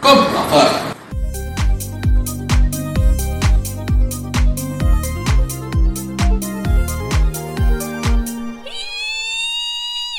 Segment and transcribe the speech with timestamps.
[0.00, 0.94] Komm, mach weiter.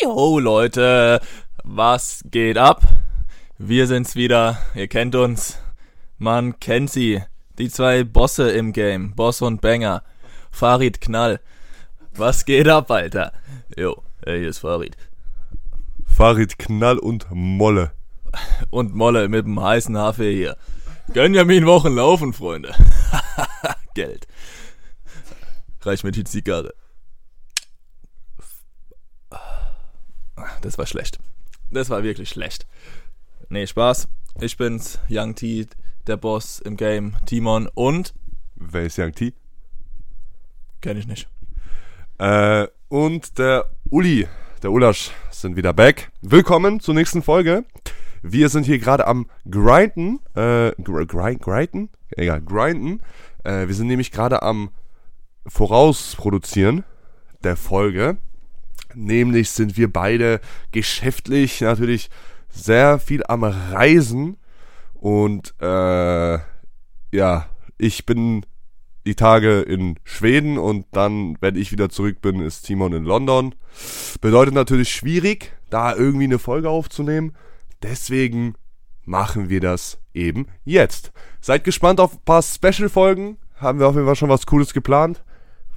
[0.02, 1.22] Jo Leute,
[1.64, 2.84] was geht ab?
[3.58, 5.58] Wir sind's wieder, ihr kennt uns.
[6.18, 7.24] Man kennt sie.
[7.58, 10.04] Die zwei Bosse im Game, Boss und Banger.
[10.52, 11.40] Farid Knall.
[12.16, 13.32] Was geht ab, Alter?
[13.76, 14.98] Jo, hier ist Farid.
[16.06, 17.92] Farid Knall und Molle.
[18.70, 20.58] Und Molle mit dem heißen Hafer hier.
[21.14, 22.74] Können ja mir Wochen laufen, Freunde.
[23.94, 24.28] Geld.
[25.82, 26.74] Reich mir die Zigarre.
[30.62, 31.20] Das war schlecht.
[31.72, 32.66] Das war wirklich schlecht.
[33.50, 34.08] Nee, Spaß.
[34.42, 35.68] Ich bin's, Young T,
[36.08, 38.14] der Boss im Game, Timon und
[38.56, 39.34] Wer ist Young T?
[40.84, 41.30] kenn ich nicht.
[42.18, 44.28] Äh, und der Uli,
[44.62, 46.12] der Ulasch, sind wieder back.
[46.22, 47.64] Willkommen zur nächsten Folge.
[48.24, 50.20] Wir sind hier gerade am Grinden.
[50.34, 51.90] Äh, gr grind, grinden?
[52.12, 53.02] Egal, grinden.
[53.44, 54.70] Äh, wir sind nämlich gerade am
[55.46, 56.86] Vorausproduzieren
[57.44, 58.18] der Folge.
[58.96, 60.40] Nämlich sind wir beide
[60.72, 62.10] geschäftlich natürlich
[62.50, 64.38] sehr viel am Reisen.
[64.94, 66.40] Und äh,
[67.12, 68.46] ja, ich bin
[69.06, 73.54] die Tage in Schweden und dann, wenn ich wieder zurück bin, ist Timon in London.
[74.22, 77.34] Bedeutet natürlich schwierig, da irgendwie eine Folge aufzunehmen.
[77.84, 78.56] Deswegen
[79.04, 81.12] machen wir das eben jetzt.
[81.42, 83.38] Seid gespannt auf ein paar Special-Folgen.
[83.58, 85.24] Haben wir auf jeden Fall schon was Cooles geplant.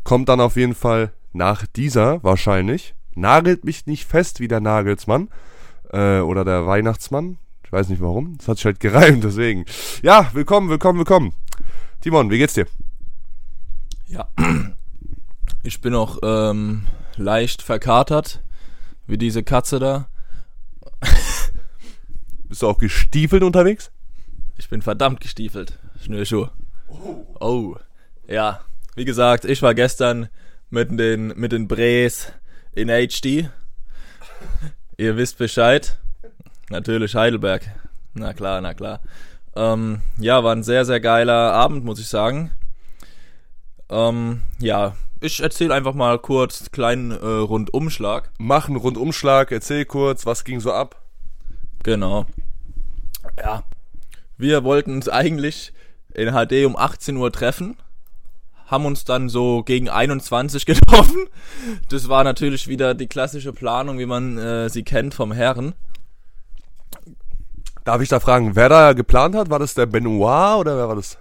[0.04, 2.94] Kommt dann auf jeden Fall nach dieser wahrscheinlich.
[3.14, 5.28] Nagelt mich nicht fest wie der Nagelsmann.
[5.92, 7.38] Äh, oder der Weihnachtsmann.
[7.64, 8.38] Ich weiß nicht warum.
[8.38, 9.64] Das hat sich halt gereimt, deswegen.
[10.02, 11.32] Ja, willkommen, willkommen, willkommen.
[12.00, 12.66] Timon, wie geht's dir?
[14.06, 14.28] Ja.
[15.64, 18.44] Ich bin auch ähm, leicht verkatert,
[19.08, 20.08] wie diese Katze da.
[22.48, 23.90] Bist du auch gestiefelt unterwegs?
[24.56, 25.78] Ich bin verdammt gestiefelt.
[26.02, 26.46] Schnürschuh.
[27.40, 27.76] Oh.
[28.28, 28.60] Ja.
[28.94, 30.28] Wie gesagt, ich war gestern
[30.70, 32.32] mit den, mit den Brees
[32.72, 33.50] in HD.
[34.96, 35.98] Ihr wisst Bescheid.
[36.70, 37.62] Natürlich Heidelberg.
[38.14, 39.00] Na klar, na klar.
[39.54, 42.50] Ähm, ja, war ein sehr, sehr geiler Abend, muss ich sagen.
[43.88, 48.30] Ähm, ja, ich erzähle einfach mal kurz kleinen äh, Rundumschlag.
[48.38, 51.05] Mach einen Rundumschlag, erzähl kurz, was ging so ab?
[51.82, 52.26] Genau.
[53.38, 53.62] Ja.
[54.38, 55.72] Wir wollten uns eigentlich
[56.12, 57.76] in HD um 18 Uhr treffen.
[58.66, 61.28] Haben uns dann so gegen 21 getroffen.
[61.88, 65.74] Das war natürlich wieder die klassische Planung, wie man äh, sie kennt vom Herren.
[67.84, 69.48] Darf ich da fragen, wer da geplant hat?
[69.48, 71.18] War das der Benoit oder wer war das?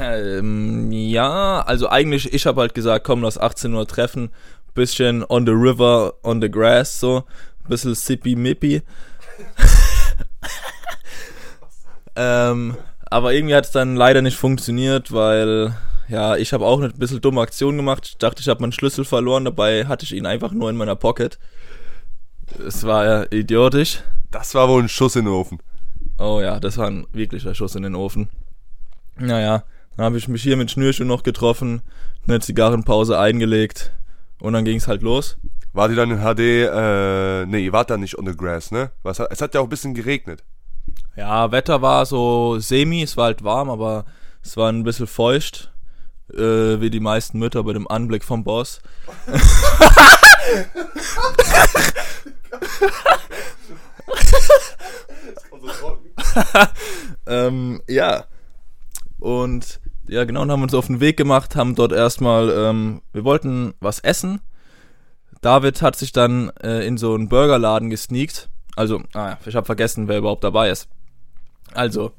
[0.00, 4.30] Ähm, ja, also eigentlich, ich habe halt gesagt, komm, lass 18 Uhr treffen.
[4.74, 7.24] Bisschen on the river, on the grass, so.
[7.68, 8.82] Bisschen sippy-mippy.
[12.16, 12.76] ähm,
[13.08, 15.74] aber irgendwie hat es dann leider nicht funktioniert, weil,
[16.08, 18.06] ja, ich habe auch eine bisschen dumme Aktion gemacht.
[18.06, 20.96] Ich dachte, ich habe meinen Schlüssel verloren, dabei hatte ich ihn einfach nur in meiner
[20.96, 21.38] Pocket.
[22.66, 24.02] Es war ja idiotisch.
[24.30, 25.60] Das war wohl ein Schuss in den Ofen.
[26.18, 28.28] Oh ja, das war ein wirklicher Schuss in den Ofen.
[29.16, 29.64] Naja,
[29.96, 31.82] dann habe ich mich hier mit Schnürschuh noch getroffen,
[32.26, 33.92] eine Zigarrenpause eingelegt
[34.40, 35.38] und dann ging es halt los.
[35.76, 38.92] War die dann in HD, äh, nee, ihr wart da nicht on the grass, ne?
[39.02, 40.42] Was, es hat ja auch ein bisschen geregnet.
[41.16, 44.06] Ja, Wetter war so semi, es war halt warm, aber
[44.42, 45.74] es war ein bisschen feucht,
[46.32, 48.80] äh, wie die meisten Mütter bei dem Anblick vom Boss.
[57.26, 58.24] ähm, ja.
[59.18, 63.24] Und ja, genau, und haben uns auf den Weg gemacht, haben dort erstmal, ähm, wir
[63.24, 64.40] wollten was essen.
[65.46, 68.48] David hat sich dann äh, in so einen Burgerladen gesneakt.
[68.74, 70.88] Also, ah, ich habe vergessen, wer überhaupt dabei ist.
[71.72, 72.10] Also,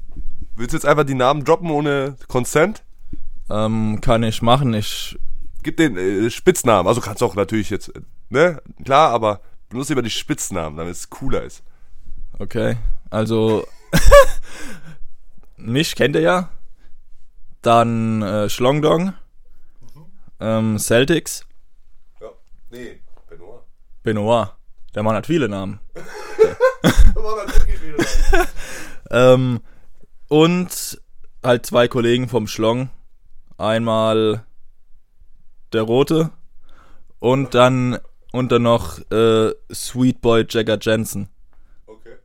[0.56, 2.82] Willst du jetzt einfach die Namen droppen ohne Consent?
[3.50, 4.72] ähm, kann ich machen.
[4.72, 5.18] Ich,
[5.62, 6.88] Gib den äh, Spitznamen.
[6.88, 7.92] Also kannst du auch natürlich jetzt,
[8.30, 8.62] ne?
[8.82, 11.62] Klar, aber benutze lieber die Spitznamen, damit es cooler ist.
[12.38, 12.78] okay,
[13.10, 13.66] also,
[15.58, 16.48] mich kennt ihr ja.
[17.60, 19.12] Dann äh, Schlongdong,
[20.40, 21.44] ähm, Celtics,
[22.22, 22.28] Ja.
[22.70, 23.00] Nee,
[24.02, 24.44] Benoit.
[24.44, 24.58] Benoit.
[24.94, 25.80] Der Mann hat viele Namen.
[29.10, 29.60] Ähm,
[30.28, 31.00] und
[31.42, 32.90] halt zwei Kollegen vom Schlong.
[33.56, 34.44] Einmal
[35.72, 36.30] der Rote
[37.18, 37.98] und dann
[38.32, 41.28] und dann noch äh, Sweet Boy Jagger Jensen.
[41.86, 42.16] okay.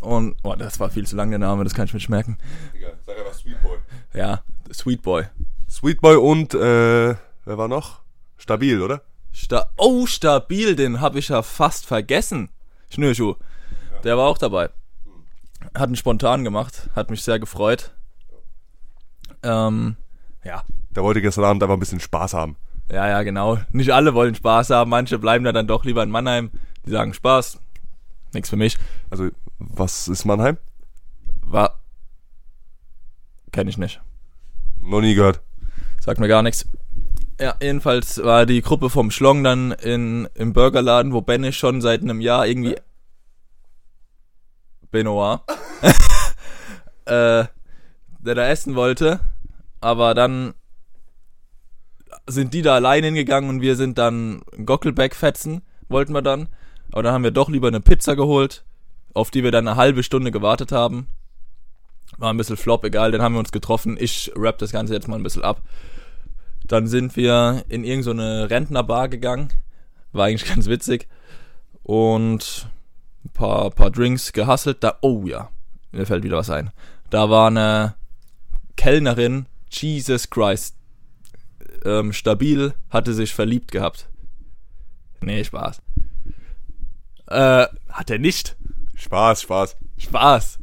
[0.00, 2.38] Und oh, das war viel zu lang der Name, das kann ich mir nicht merken.
[2.74, 3.78] Egal, sag einfach Sweet Boy.
[4.14, 4.42] Ja,
[4.72, 5.24] Sweet Boy.
[5.68, 8.02] Sweet Boy und, äh, wer war noch?
[8.38, 9.02] Stabil, oder?
[9.32, 12.50] Sta oh, stabil, den habe ich ja fast vergessen.
[12.90, 13.34] Schnürschuh.
[14.04, 14.68] Der war auch dabei.
[15.74, 17.92] Hatten spontan gemacht, hat mich sehr gefreut.
[19.42, 19.96] Ähm,
[20.44, 22.56] ja, Der wollte gestern Abend einfach ein bisschen Spaß haben.
[22.90, 23.58] ja, ja, genau.
[23.70, 26.50] Nicht alle wollen Spaß haben, manche bleiben da dann doch lieber in Mannheim.
[26.84, 27.58] Die sagen Spaß,
[28.34, 28.76] nix für mich.
[29.10, 30.58] Also, was ist Mannheim?
[31.42, 31.80] War,
[33.52, 34.00] kenne ich nicht.
[34.80, 35.40] Noch nie gehört.
[36.00, 36.66] Sagt mir gar nichts.
[37.42, 42.00] Ja, jedenfalls war die Gruppe vom Schlong dann in, im Burgerladen, wo Benne schon seit
[42.00, 42.76] einem Jahr irgendwie.
[44.92, 45.40] Benoit.
[47.06, 47.46] äh,
[48.20, 49.18] der da essen wollte.
[49.80, 50.54] Aber dann
[52.28, 56.46] sind die da allein hingegangen und wir sind dann Gockelback fetzen, wollten wir dann.
[56.92, 58.64] Aber dann haben wir doch lieber eine Pizza geholt,
[59.14, 61.08] auf die wir dann eine halbe Stunde gewartet haben.
[62.18, 63.96] War ein bisschen flop, egal, dann haben wir uns getroffen.
[63.98, 65.60] Ich rap das Ganze jetzt mal ein bisschen ab.
[66.66, 69.52] Dann sind wir in irgendeine so Rentnerbar gegangen.
[70.12, 71.08] War eigentlich ganz witzig.
[71.82, 72.68] Und
[73.24, 74.78] ein paar, paar Drinks gehasselt.
[74.82, 75.50] Da, oh ja,
[75.90, 76.70] mir fällt wieder was ein.
[77.10, 77.94] Da war eine
[78.76, 80.76] Kellnerin, Jesus Christ,
[81.84, 84.08] ähm, stabil, hatte sich verliebt gehabt.
[85.20, 85.80] Nee, Spaß.
[87.28, 88.56] Äh, hat er nicht.
[88.94, 89.76] Spaß, Spaß.
[89.98, 90.58] Spaß.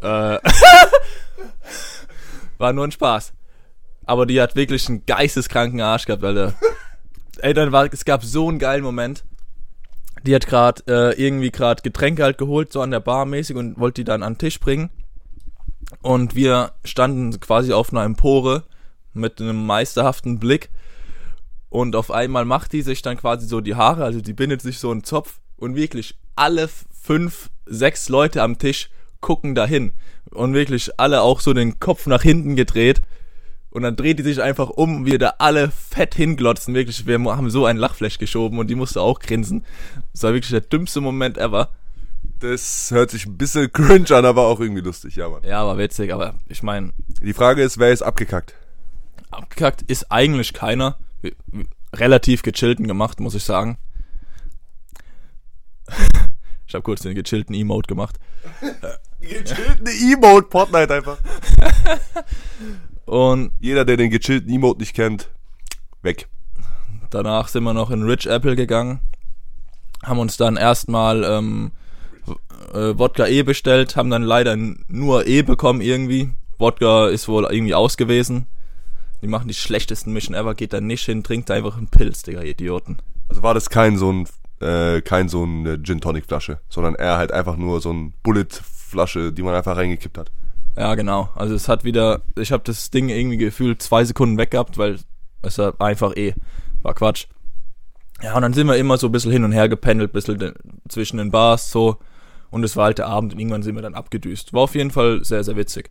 [0.00, 0.04] Äh,
[2.58, 3.32] war nur ein Spaß.
[4.10, 6.54] Aber die hat wirklich einen geisteskranken Arsch gehabt, Alter.
[7.42, 9.22] Ey, dann war, es gab so einen geilen Moment.
[10.26, 13.78] Die hat gerade äh, irgendwie gerade Getränke halt geholt, so an der Bar mäßig und
[13.78, 14.90] wollte die dann an den Tisch bringen.
[16.02, 18.64] Und wir standen quasi auf einer Empore
[19.12, 20.70] mit einem meisterhaften Blick.
[21.68, 24.80] Und auf einmal macht die sich dann quasi so die Haare, also die bindet sich
[24.80, 26.68] so einen Zopf und wirklich alle
[27.00, 28.90] fünf, sechs Leute am Tisch
[29.20, 29.92] gucken dahin.
[30.32, 33.02] Und wirklich alle auch so den Kopf nach hinten gedreht.
[33.70, 36.74] Und dann dreht die sich einfach um, wir da alle fett hinglotzen.
[36.74, 39.64] Wirklich, wir haben so ein Lachflash geschoben und die musste auch grinsen.
[40.12, 41.70] Das war wirklich der dümmste Moment ever.
[42.40, 45.42] Das hört sich ein bisschen cringe an, aber auch irgendwie lustig, ja, Mann.
[45.44, 48.54] Ja, war witzig, aber ich meine, Die Frage ist, wer ist abgekackt?
[49.30, 50.98] abgekackt ist eigentlich keiner.
[51.94, 53.78] Relativ gechillten gemacht, muss ich sagen.
[56.66, 58.14] Ich habe kurz den gechillten Emote gemacht.
[59.20, 61.18] Gechillten Emote, Fortnite einfach.
[63.10, 65.30] Und Jeder, der den gechillten Emote nicht kennt,
[66.00, 66.28] weg.
[67.10, 69.00] danach sind wir noch in Rich Apple gegangen.
[70.04, 71.72] Haben uns dann erstmal ähm,
[72.72, 76.30] äh, Wodka E bestellt, haben dann leider nur E bekommen irgendwie.
[76.60, 78.46] Wodka ist wohl irgendwie aus gewesen.
[79.22, 82.42] Die machen die schlechtesten Mission ever, geht da nicht hin, trinkt einfach einen Pilz, Digga,
[82.42, 82.98] Idioten.
[83.28, 84.28] Also war das kein so ein,
[84.60, 88.12] äh, kein so ein äh, Gin Tonic Flasche, sondern eher halt einfach nur so ein
[88.22, 90.30] Bullet Flasche, die man einfach reingekippt hat.
[90.80, 91.28] Ja, genau.
[91.34, 94.98] Also es hat wieder, ich habe das Ding irgendwie gefühlt zwei Sekunden weg gehabt, weil
[95.42, 96.32] es war einfach eh,
[96.80, 97.26] war Quatsch.
[98.22, 100.54] Ja, und dann sind wir immer so ein bisschen hin und her gependelt, ein bisschen
[100.88, 101.98] zwischen den Bars, so.
[102.48, 104.54] Und es war halt der Abend und irgendwann sind wir dann abgedüst.
[104.54, 105.90] War auf jeden Fall sehr, sehr witzig.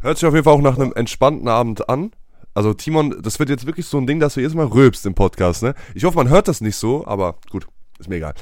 [0.00, 2.12] Hört sich auf jeden Fall auch nach einem entspannten Abend an.
[2.54, 5.14] Also Timon, das wird jetzt wirklich so ein Ding, dass du jedes Mal rülpst im
[5.14, 5.74] Podcast, ne?
[5.94, 7.66] Ich hoffe, man hört das nicht so, aber gut,
[7.98, 8.32] ist mir egal.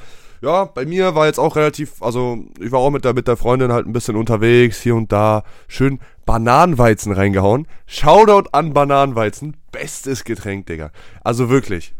[0.42, 3.36] Ja, bei mir war jetzt auch relativ, also ich war auch mit der, mit der
[3.36, 5.44] Freundin halt ein bisschen unterwegs, hier und da.
[5.68, 7.66] Schön Bananenweizen reingehauen.
[7.86, 9.56] Shoutout an Bananenweizen.
[9.72, 10.90] Bestes Getränk, Digga.
[11.22, 11.94] Also wirklich.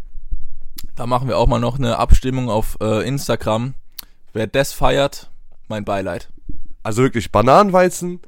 [0.95, 3.75] Da machen wir auch mal noch eine Abstimmung auf äh, Instagram.
[4.33, 5.31] Wer das feiert,
[5.69, 6.31] mein Beileid.
[6.83, 8.21] Also wirklich, Bananenweizen,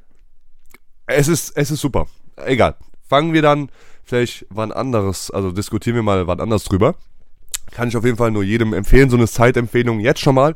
[1.06, 2.06] es ist, es ist super.
[2.36, 2.76] Egal.
[3.08, 3.70] Fangen wir dann
[4.04, 6.94] vielleicht wann anderes, also diskutieren wir mal wann anders drüber.
[7.70, 10.54] Kann ich auf jeden Fall nur jedem empfehlen, so eine Zeitempfehlung jetzt schon mal.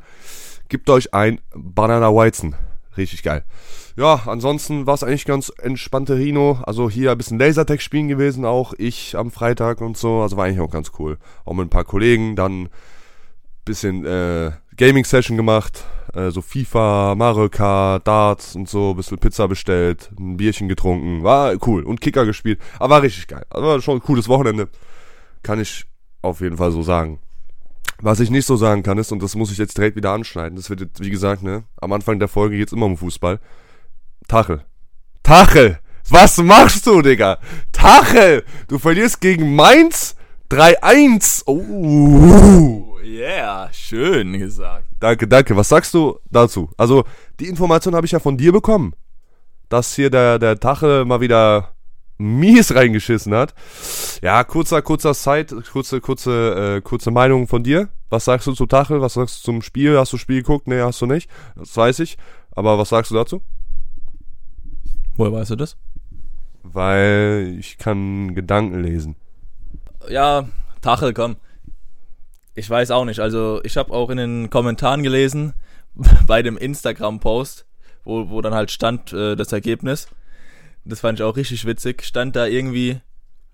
[0.68, 2.54] Gebt euch ein Banana Weizen.
[2.96, 3.44] Richtig geil.
[3.96, 6.58] Ja, ansonsten war es eigentlich ganz entspannte Rino.
[6.64, 10.20] Also hier ein bisschen Lasertag spielen gewesen, auch ich am Freitag und so.
[10.20, 11.18] Also war eigentlich auch ganz cool.
[11.44, 12.36] Auch mit ein paar Kollegen.
[12.36, 12.68] Dann
[13.64, 15.84] bisschen äh, Gaming-Session gemacht.
[16.14, 18.94] Äh, so FIFA, Mario Kart, Darts und so.
[18.94, 20.10] Bisschen Pizza bestellt.
[20.18, 21.22] Ein Bierchen getrunken.
[21.22, 21.82] War cool.
[21.84, 22.60] Und Kicker gespielt.
[22.78, 23.44] Aber war richtig geil.
[23.50, 24.68] Also schon ein cooles Wochenende.
[25.42, 25.84] Kann ich
[26.22, 27.18] auf jeden Fall so sagen.
[28.00, 30.56] Was ich nicht so sagen kann ist, und das muss ich jetzt direkt wieder anschneiden,
[30.56, 33.38] das wird jetzt, wie gesagt, ne, am Anfang der Folge geht's immer um Fußball.
[34.28, 34.64] Tachel.
[35.22, 35.78] Tachel!
[36.08, 37.38] Was machst du, Digga?
[37.70, 38.44] Tachel!
[38.66, 40.16] Du verlierst gegen Mainz
[40.50, 41.42] 3-1.
[41.46, 42.98] Oh.
[43.02, 44.86] Yeah, schön gesagt.
[44.98, 45.56] Danke, danke.
[45.56, 46.70] Was sagst du dazu?
[46.76, 47.04] Also,
[47.40, 48.94] die Information habe ich ja von dir bekommen.
[49.68, 51.71] Dass hier der, der Tachel mal wieder
[52.22, 53.54] mies reingeschissen hat.
[54.22, 57.88] Ja, kurzer, kurzer Zeit, kurze, kurze, äh, kurze Meinung von dir.
[58.10, 59.00] Was sagst du zu Tachel?
[59.00, 59.98] Was sagst du zum Spiel?
[59.98, 60.68] Hast du das Spiel geguckt?
[60.68, 61.30] Nee, hast du nicht.
[61.56, 62.18] Das weiß ich.
[62.54, 63.42] Aber was sagst du dazu?
[65.16, 65.76] Woher weißt du das?
[66.62, 69.16] Weil ich kann Gedanken lesen.
[70.08, 70.48] Ja,
[70.80, 71.36] Tachel, komm.
[72.54, 73.20] Ich weiß auch nicht.
[73.20, 75.54] Also, ich habe auch in den Kommentaren gelesen,
[76.26, 77.66] bei dem Instagram-Post,
[78.04, 80.08] wo, wo dann halt stand äh, das Ergebnis.
[80.84, 82.04] Das fand ich auch richtig witzig.
[82.04, 83.00] Stand da irgendwie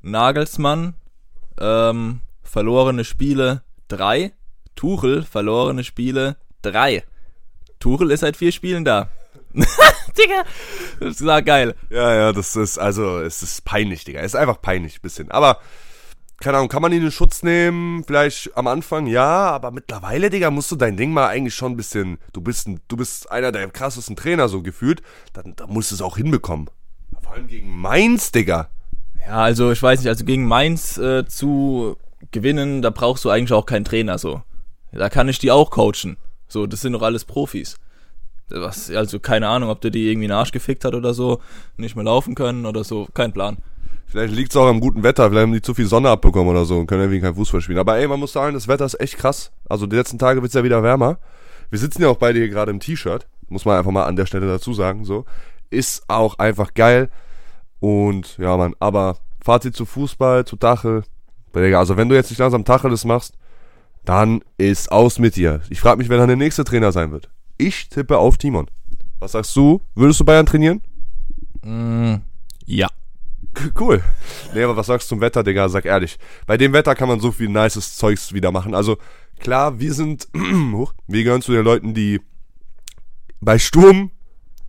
[0.00, 0.94] Nagelsmann,
[1.60, 4.32] ähm, verlorene Spiele drei,
[4.76, 7.04] Tuchel, verlorene Spiele drei.
[7.80, 9.10] Tuchel ist seit vier Spielen da.
[9.54, 10.44] Digga,
[11.00, 11.74] das war geil.
[11.90, 14.20] Ja, ja, das ist, also, es ist peinlich, Digga.
[14.20, 15.30] Es ist einfach peinlich, bisschen.
[15.30, 15.58] Aber,
[16.40, 18.04] keine Ahnung, kann man ihn in Schutz nehmen?
[18.04, 21.76] Vielleicht am Anfang, ja, aber mittlerweile, Digga, musst du dein Ding mal eigentlich schon ein
[21.76, 25.90] bisschen, du bist, ein, du bist einer der krassesten Trainer so gefühlt, dann, dann musst
[25.90, 26.68] du es auch hinbekommen.
[27.28, 28.70] Vor allem gegen Mainz, Digga.
[29.26, 31.98] Ja, also ich weiß nicht, also gegen Mainz äh, zu
[32.30, 34.42] gewinnen, da brauchst du eigentlich auch keinen Trainer so.
[34.92, 36.16] Da kann ich die auch coachen.
[36.48, 37.76] So, das sind doch alles Profis.
[38.48, 41.42] Was, also keine Ahnung, ob der die irgendwie in den Arsch gefickt hat oder so,
[41.76, 43.58] nicht mehr laufen können oder so, kein Plan.
[44.06, 46.64] Vielleicht liegt es auch am guten Wetter, vielleicht haben die zu viel Sonne abbekommen oder
[46.64, 47.78] so und können irgendwie kein Fußball spielen.
[47.78, 49.52] Aber ey, man muss sagen, das Wetter ist echt krass.
[49.68, 51.18] Also die letzten Tage wird es ja wieder wärmer.
[51.68, 54.24] Wir sitzen ja auch beide hier gerade im T-Shirt, muss man einfach mal an der
[54.24, 55.26] Stelle dazu sagen, so.
[55.70, 57.10] Ist auch einfach geil.
[57.80, 61.04] Und ja, man, aber Fazit zu Fußball, zu Dachel.
[61.54, 63.36] Also wenn du jetzt nicht langsam Tacheles machst,
[64.04, 65.60] dann ist aus mit dir.
[65.70, 67.28] Ich frage mich, wer dann der nächste Trainer sein wird.
[67.56, 68.70] Ich tippe auf Timon.
[69.18, 69.82] Was sagst du?
[69.94, 70.80] Würdest du Bayern trainieren?
[71.62, 72.16] Mm,
[72.64, 72.88] ja.
[73.78, 74.02] Cool.
[74.54, 75.68] Nee, aber was sagst du zum Wetter, Digga?
[75.68, 76.18] Sag ehrlich.
[76.46, 78.74] Bei dem Wetter kann man so viel nices Zeugs wieder machen.
[78.74, 78.98] Also,
[79.40, 82.20] klar, wir sind, wir gehören zu den Leuten, die
[83.40, 84.10] bei Sturm,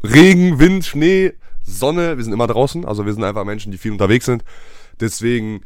[0.03, 2.85] Regen, Wind, Schnee, Sonne, wir sind immer draußen.
[2.85, 4.43] Also, wir sind einfach Menschen, die viel unterwegs sind.
[4.99, 5.61] Deswegen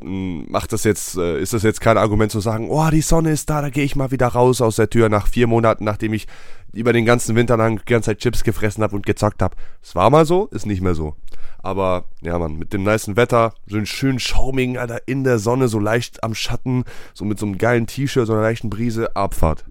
[0.00, 3.50] macht das jetzt, äh, ist das jetzt kein Argument zu sagen, oh, die Sonne ist
[3.50, 6.28] da, da gehe ich mal wieder raus aus der Tür nach vier Monaten, nachdem ich
[6.72, 9.56] über den ganzen Winter lang die ganze Zeit Chips gefressen habe und gezockt habe.
[9.82, 11.16] Es war mal so, ist nicht mehr so.
[11.58, 15.66] Aber ja, man, mit dem niceen Wetter, so einen schönen schaumigen, Alter, in der Sonne,
[15.66, 19.64] so leicht am Schatten, so mit so einem geilen T-Shirt, so einer leichten Brise, Abfahrt.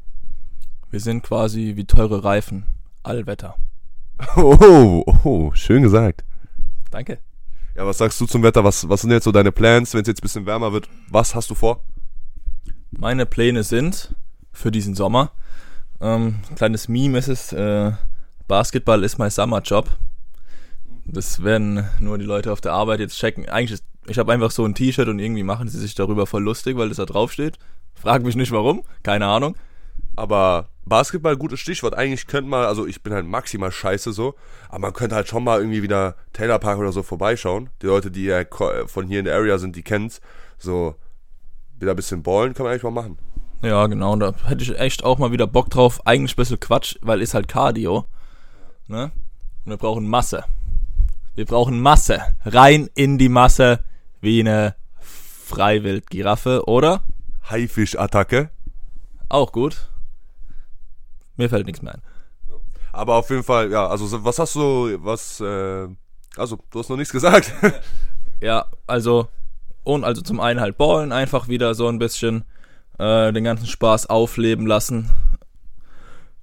[0.89, 2.65] Wir sind quasi wie teure Reifen.
[3.03, 3.56] Allwetter.
[4.36, 6.24] Oh, oh, schön gesagt.
[6.91, 7.19] Danke.
[7.75, 8.63] Ja, was sagst du zum Wetter?
[8.63, 10.89] Was, was sind jetzt so deine Plans, wenn es jetzt ein bisschen wärmer wird?
[11.09, 11.83] Was hast du vor?
[12.91, 14.15] Meine Pläne sind
[14.51, 15.31] für diesen Sommer.
[16.01, 17.91] Ähm, kleines Meme ist es, äh,
[18.47, 19.89] Basketball ist mein Summerjob.
[21.05, 23.47] Das werden nur die Leute auf der Arbeit jetzt checken.
[23.47, 26.43] Eigentlich ist, ich habe einfach so ein T-Shirt und irgendwie machen sie sich darüber voll
[26.43, 27.57] lustig, weil das da draufsteht.
[27.93, 29.55] Frag mich nicht warum, keine Ahnung.
[30.15, 31.94] Aber Basketball, gutes Stichwort.
[31.96, 34.36] Eigentlich könnte man, also ich bin halt maximal scheiße so,
[34.70, 37.70] aber man könnte halt schon mal irgendwie wieder Taylor Park oder so vorbeischauen.
[37.82, 38.44] Die Leute, die ja
[38.86, 40.22] von hier in der Area sind, die kennen's.
[40.58, 40.96] So,
[41.79, 43.17] wieder ein bisschen ballen kann man eigentlich mal machen.
[43.62, 46.06] Ja, genau, da hätte ich echt auch mal wieder Bock drauf.
[46.06, 48.06] Eigentlich ein bisschen Quatsch, weil ist halt Cardio.
[48.88, 49.12] Ne?
[49.65, 50.44] Und wir brauchen Masse.
[51.36, 52.22] Wir brauchen Masse.
[52.46, 53.79] Rein in die Masse,
[54.22, 57.03] wie eine Freiwild-Giraffe, oder?
[57.50, 58.50] Haifisch-Attacke.
[59.29, 59.89] Auch gut.
[61.38, 62.01] Mir fällt nichts mehr ein.
[62.91, 65.88] Aber auf jeden Fall, ja, also was hast du, was, äh,
[66.36, 67.53] also du hast noch nichts gesagt.
[68.41, 69.27] ja, also,
[69.84, 72.44] und also zum einen halt ballen, einfach wieder so ein bisschen
[72.98, 75.12] äh, den ganzen Spaß aufleben lassen.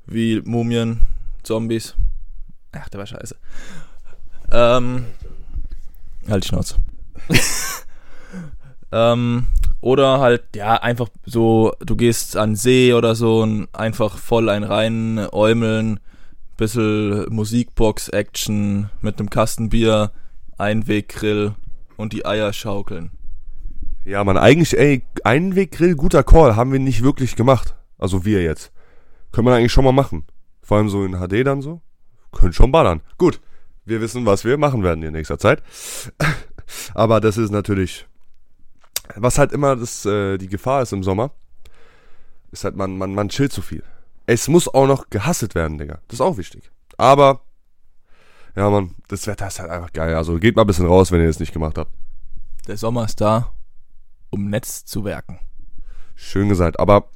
[0.06, 1.00] Wie Mumien,
[1.42, 1.96] Zombies.
[2.72, 3.36] Ach, der war scheiße.
[4.52, 5.06] Ähm,
[6.28, 6.76] halt die Schnauze.
[8.92, 9.46] ähm,
[9.84, 14.64] oder halt, ja, einfach so, du gehst an See oder so und einfach voll ein
[14.64, 16.00] rein äumeln,
[16.56, 20.10] bisschen Musikbox-Action mit einem Kasten Bier,
[20.56, 21.52] Einweggrill
[21.98, 23.10] und die Eier schaukeln.
[24.06, 27.76] Ja, man, eigentlich, ey, Einweggrill, guter Call, haben wir nicht wirklich gemacht.
[27.98, 28.72] Also wir jetzt.
[29.32, 30.24] Können wir eigentlich schon mal machen.
[30.62, 31.82] Vor allem so in HD dann so.
[32.32, 33.02] Können schon ballern.
[33.18, 33.38] Gut,
[33.84, 35.62] wir wissen, was wir machen werden in nächster Zeit.
[36.94, 38.06] Aber das ist natürlich
[39.16, 41.30] was halt immer das, äh, die Gefahr ist im Sommer,
[42.50, 43.82] ist halt, man, man, man chillt zu viel.
[44.26, 45.98] Es muss auch noch gehasselt werden, Digga.
[46.08, 46.70] Das ist auch wichtig.
[46.96, 47.40] Aber,
[48.56, 50.14] ja, man, das Wetter ist halt einfach geil.
[50.14, 51.90] Also geht mal ein bisschen raus, wenn ihr das nicht gemacht habt.
[52.66, 53.52] Der Sommer ist da,
[54.30, 55.40] um Netz zu werken.
[56.14, 56.78] Schön gesagt.
[56.80, 57.08] Aber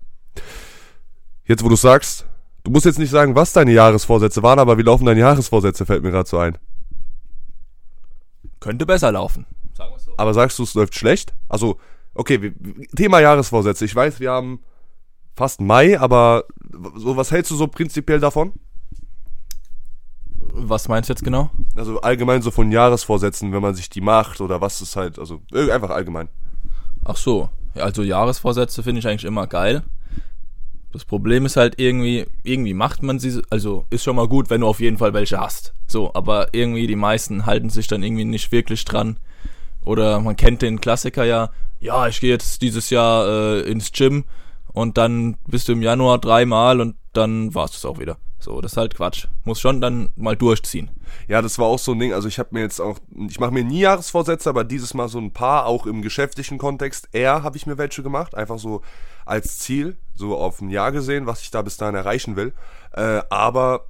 [1.45, 2.27] jetzt, wo du sagst,
[2.65, 6.03] du musst jetzt nicht sagen, was deine Jahresvorsätze waren, aber wie laufen deine Jahresvorsätze, fällt
[6.03, 6.59] mir gerade so ein.
[8.61, 9.47] Könnte besser laufen.
[10.19, 11.33] Aber sagst du, es läuft schlecht?
[11.49, 11.79] Also,
[12.15, 12.53] okay,
[12.95, 13.85] Thema Jahresvorsätze.
[13.85, 14.61] Ich weiß, wir haben
[15.35, 16.45] fast Mai, aber
[16.97, 18.53] so, was hältst du so prinzipiell davon?
[20.53, 21.51] Was meinst du jetzt genau?
[21.77, 25.41] Also allgemein so von Jahresvorsätzen, wenn man sich die macht oder was ist halt, also
[25.53, 26.29] einfach allgemein.
[27.05, 29.85] Ach so, also Jahresvorsätze finde ich eigentlich immer geil.
[30.93, 34.63] Das Problem ist halt irgendwie, irgendwie macht man sie, also ist schon mal gut, wenn
[34.63, 35.75] du auf jeden Fall welche hast.
[35.87, 39.19] So, aber irgendwie die meisten halten sich dann irgendwie nicht wirklich dran.
[39.85, 44.25] Oder man kennt den Klassiker ja, ja, ich gehe jetzt dieses Jahr äh, ins Gym
[44.73, 48.19] und dann bist du im Januar dreimal und dann war's das auch wieder.
[48.41, 49.27] So, das ist halt Quatsch.
[49.45, 50.91] Muss schon dann mal durchziehen.
[51.27, 52.13] Ja, das war auch so ein Ding.
[52.13, 55.19] Also ich habe mir jetzt auch, ich mache mir nie Jahresvorsätze, aber dieses Mal so
[55.19, 57.09] ein paar, auch im geschäftlichen Kontext.
[57.13, 58.83] Eher habe ich mir welche gemacht, einfach so
[59.27, 62.53] als Ziel, so auf ein Jahr gesehen, was ich da bis dahin erreichen will.
[62.93, 63.87] Äh, aber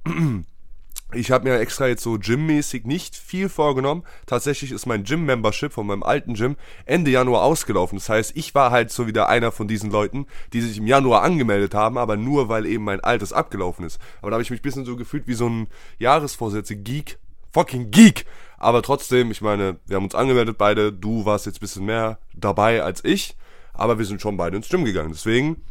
[1.11, 4.03] ich habe mir extra jetzt so gymmäßig nicht viel vorgenommen.
[4.27, 7.97] Tatsächlich ist mein Gym-Membership von meinem alten Gym Ende Januar ausgelaufen.
[7.97, 11.23] Das heißt, ich war halt so wieder einer von diesen Leuten, die sich im Januar
[11.23, 13.99] angemeldet haben, aber nur weil eben mein altes abgelaufen ist.
[14.21, 17.17] Aber da habe ich mich ein bisschen so gefühlt wie so ein Jahresvorsätze-Geek.
[17.51, 18.25] Fucking Geek!
[18.59, 20.93] Aber trotzdem, ich meine, wir haben uns angemeldet beide.
[20.93, 23.35] Du warst jetzt ein bisschen mehr dabei als ich.
[23.73, 25.11] Aber wir sind schon beide ins Gym gegangen.
[25.11, 25.63] Deswegen,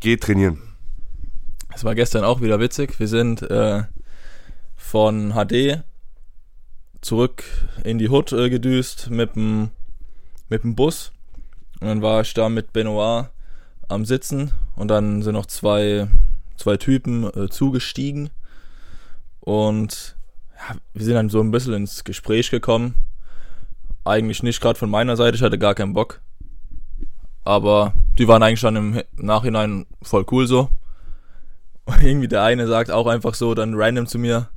[0.00, 0.62] geh trainieren.
[1.72, 2.98] Es war gestern auch wieder witzig.
[2.98, 3.82] Wir sind äh,
[4.88, 5.84] von HD
[7.02, 7.44] zurück
[7.84, 9.70] in die Hood äh, gedüst mit dem
[10.48, 11.12] mit dem Bus
[11.80, 13.26] und dann war ich da mit Benoit
[13.88, 16.08] am Sitzen und dann sind noch zwei
[16.56, 18.30] zwei Typen äh, zugestiegen
[19.40, 20.16] und
[20.56, 22.94] ja, wir sind dann so ein bisschen ins Gespräch gekommen.
[24.04, 26.22] Eigentlich nicht gerade von meiner Seite, ich hatte gar keinen Bock.
[27.44, 30.70] Aber die waren eigentlich dann im Nachhinein voll cool so.
[31.84, 34.48] Und irgendwie der eine sagt auch einfach so dann random zu mir,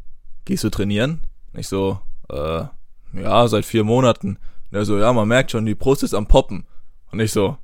[0.46, 1.22] gehst du trainieren?
[1.54, 2.64] Ich so, äh,
[3.14, 4.38] ja, seit vier Monaten.
[4.72, 6.66] Und er so, ja, man merkt schon, die Brust ist am Poppen.
[7.12, 7.58] Und ich so,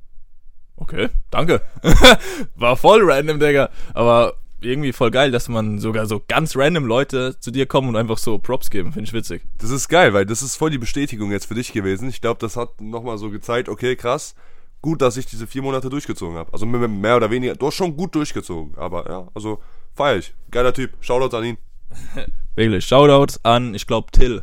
[0.76, 1.62] okay, danke.
[2.54, 3.70] War voll random, Digga.
[3.94, 7.96] Aber irgendwie voll geil, dass man sogar so ganz random Leute zu dir kommen und
[7.96, 8.92] einfach so Props geben.
[8.92, 9.42] Finde ich witzig.
[9.58, 12.08] Das ist geil, weil das ist voll die Bestätigung jetzt für dich gewesen.
[12.08, 14.34] Ich glaube, das hat nochmal so gezeigt, okay, krass,
[14.82, 16.52] gut, dass ich diese vier Monate durchgezogen habe.
[16.52, 18.76] Also mehr oder weniger, du hast schon gut durchgezogen.
[18.76, 19.60] Aber ja, also
[19.94, 20.34] feier ich.
[20.50, 20.92] Geiler Typ.
[21.00, 21.58] Shoutouts an ihn.
[22.54, 24.42] Wirklich, Shoutouts an, ich glaube, Till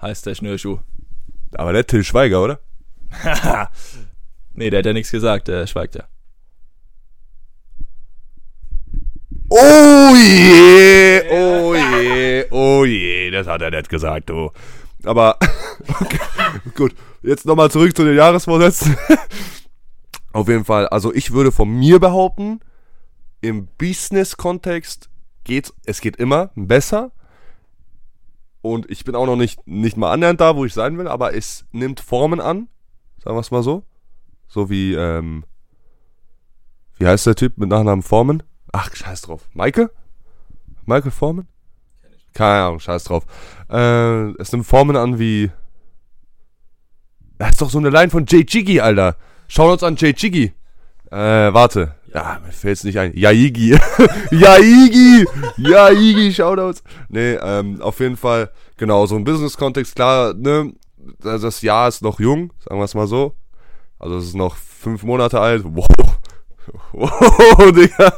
[0.00, 0.78] heißt der Schnürschuh.
[1.52, 2.60] Aber der Till Schweiger, oder?
[4.54, 6.04] nee, der hat ja nichts gesagt, der schweigt ja.
[9.50, 14.50] Oh je, oh je, oh je, das hat er nicht gesagt, du.
[15.04, 15.38] Aber,
[16.00, 16.20] okay,
[16.74, 18.96] gut, jetzt nochmal zurück zu den Jahresvorsätzen.
[20.32, 22.60] Auf jeden Fall, also ich würde von mir behaupten,
[23.40, 25.08] im Business-Kontext
[25.48, 27.10] geht es geht immer besser.
[28.60, 31.34] Und ich bin auch noch nicht, nicht mal annähernd da, wo ich sein will, aber
[31.34, 32.68] es nimmt Formen an,
[33.22, 33.84] sagen wir es mal so.
[34.46, 35.44] So wie, ähm,
[36.98, 38.42] wie heißt der Typ mit Nachnamen Formen?
[38.72, 39.48] Ach, scheiß drauf.
[39.54, 39.90] Maike?
[40.84, 41.48] Michael Formen?
[42.34, 43.24] Keine Ahnung, scheiß drauf.
[43.70, 45.50] Äh, es nimmt Formen an wie.
[47.38, 49.16] Das ist doch so eine Line von Jay Jiggy, Alter.
[49.46, 50.52] Schauen uns an Jay Jiggy.
[51.10, 51.97] Äh, warte.
[52.14, 53.12] Ja, mir fällt's nicht ein.
[53.14, 53.78] Yaigi.
[54.30, 55.26] Yaigi.
[55.56, 56.82] Yaigi, Shoutouts.
[57.08, 60.72] Nee, ähm, auf jeden Fall, genau, so ein Business-Kontext, klar, ne,
[61.20, 63.34] das Jahr ist noch jung, sagen wir es mal so.
[63.98, 65.64] Also es ist noch fünf Monate alt.
[65.64, 65.86] Wow.
[66.92, 68.12] Wow, Digga.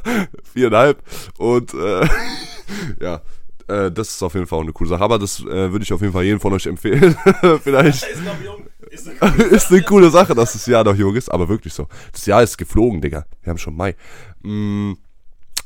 [0.53, 1.03] Viereinhalb.
[1.39, 2.07] Und, äh,
[3.01, 3.23] ja,
[3.69, 5.03] äh, das ist auf jeden Fall auch eine coole Sache.
[5.03, 7.17] Aber das äh, würde ich auf jeden Fall jedem von euch empfehlen.
[7.63, 8.05] Vielleicht.
[8.05, 8.70] Ist noch jung.
[8.91, 11.73] Ist eine, coole ist eine coole Sache, dass das Jahr noch jung ist, aber wirklich
[11.73, 11.87] so.
[12.13, 13.25] Das Jahr ist geflogen, Digga.
[13.43, 13.95] Wir haben schon Mai.
[14.43, 14.95] Mm,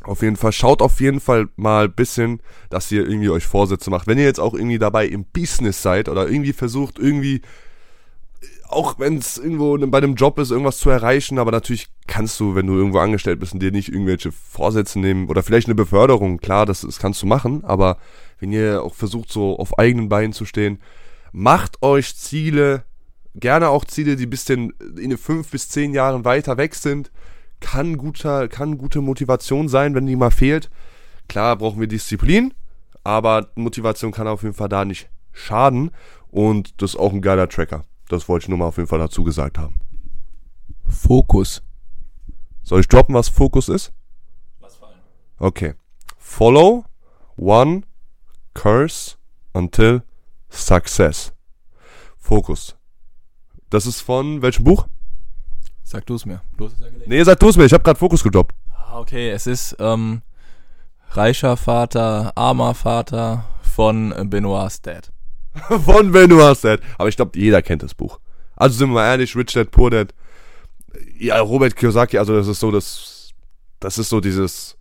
[0.03, 3.91] auf jeden Fall, schaut auf jeden Fall mal ein bisschen, dass ihr irgendwie euch Vorsätze
[3.91, 4.07] macht.
[4.07, 7.41] Wenn ihr jetzt auch irgendwie dabei im Business seid oder irgendwie versucht, irgendwie,
[8.69, 12.55] auch wenn es irgendwo bei einem Job ist, irgendwas zu erreichen, aber natürlich kannst du,
[12.55, 16.39] wenn du irgendwo angestellt bist und dir nicht irgendwelche Vorsätze nehmen oder vielleicht eine Beförderung,
[16.39, 17.97] klar, das, das kannst du machen, aber
[18.39, 20.81] wenn ihr auch versucht, so auf eigenen Beinen zu stehen,
[21.33, 22.85] macht euch Ziele,
[23.35, 27.11] gerne auch Ziele, die bisschen in fünf bis zehn Jahren weiter weg sind.
[27.61, 30.71] Kann guter, kann gute Motivation sein, wenn die mal fehlt.
[31.29, 32.53] Klar brauchen wir Disziplin,
[33.03, 35.91] aber Motivation kann auf jeden Fall da nicht schaden.
[36.31, 37.85] Und das ist auch ein geiler Tracker.
[38.09, 39.81] Das wollte ich nur mal auf jeden Fall dazu gesagt haben.
[40.87, 41.63] Fokus.
[42.63, 43.93] Soll ich droppen, was Fokus ist?
[44.61, 44.99] Was fallen?
[45.39, 45.75] Okay.
[46.19, 46.85] Follow
[47.37, 47.83] one
[48.55, 49.17] curse
[49.53, 50.03] until
[50.51, 51.33] success.
[52.19, 52.77] Fokus.
[53.75, 54.87] Das ist von welchem Buch?
[55.83, 56.41] Sag du es mir.
[56.57, 57.09] Du hast es ja gelesen.
[57.09, 57.65] Nee, sag du es mir.
[57.65, 58.55] Ich habe gerade Fokus gedroppt.
[58.71, 59.31] Ah, okay.
[59.31, 60.23] Es ist ähm,
[61.11, 65.11] Reicher Vater, armer Vater von Benoit's Dad.
[65.85, 66.81] von Benoit's Dad.
[66.99, 68.21] Aber ich glaube, jeder kennt das Buch.
[68.55, 70.15] Also sind wir mal ehrlich, Rich Dad, Poor Dad.
[71.19, 73.33] Ja, Robert Kiyosaki, also das ist so das,
[73.81, 74.77] das ist so dieses,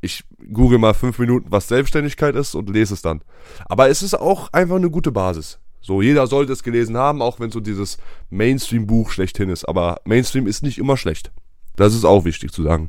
[0.00, 0.22] ich
[0.52, 3.20] google mal fünf Minuten, was Selbstständigkeit ist und lese es dann.
[3.68, 5.58] Aber es ist auch einfach eine gute Basis.
[5.80, 7.98] So, jeder sollte es gelesen haben, auch wenn so dieses
[8.30, 9.64] Mainstream-Buch schlechthin ist.
[9.64, 11.30] Aber Mainstream ist nicht immer schlecht.
[11.76, 12.88] Das ist auch wichtig zu sagen.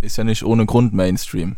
[0.00, 1.56] Ist ja nicht ohne Grund Mainstream.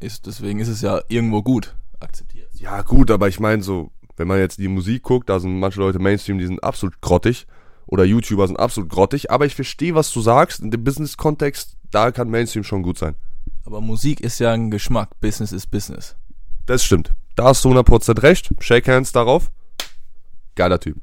[0.00, 2.48] Ist, deswegen ist es ja irgendwo gut akzeptiert.
[2.54, 5.80] Ja, gut, aber ich meine so, wenn man jetzt die Musik guckt, da sind manche
[5.80, 7.46] Leute Mainstream, die sind absolut grottig.
[7.86, 9.30] Oder YouTuber sind absolut grottig.
[9.30, 10.60] Aber ich verstehe, was du sagst.
[10.60, 13.16] In dem Business-Kontext, da kann Mainstream schon gut sein.
[13.64, 15.18] Aber Musik ist ja ein Geschmack.
[15.20, 16.16] Business ist Business.
[16.66, 17.12] Das stimmt.
[17.34, 18.50] Da hast du 100% recht.
[18.60, 19.50] Shake hands darauf.
[20.60, 20.98] Geiler Typ.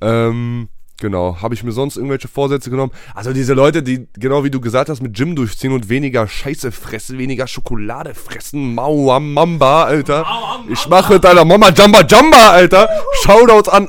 [0.00, 0.68] Ähm,
[1.00, 1.38] genau.
[1.42, 2.92] Habe ich mir sonst irgendwelche Vorsätze genommen?
[3.12, 6.70] Also diese Leute, die, genau wie du gesagt hast, mit Gym durchziehen und weniger Scheiße
[6.70, 8.72] fressen, weniger Schokolade fressen.
[8.72, 10.24] Mau Mamba, Alter.
[10.70, 12.88] Ich mache mit deiner Mama Jamba Jamba, Alter.
[13.24, 13.88] Shoutouts an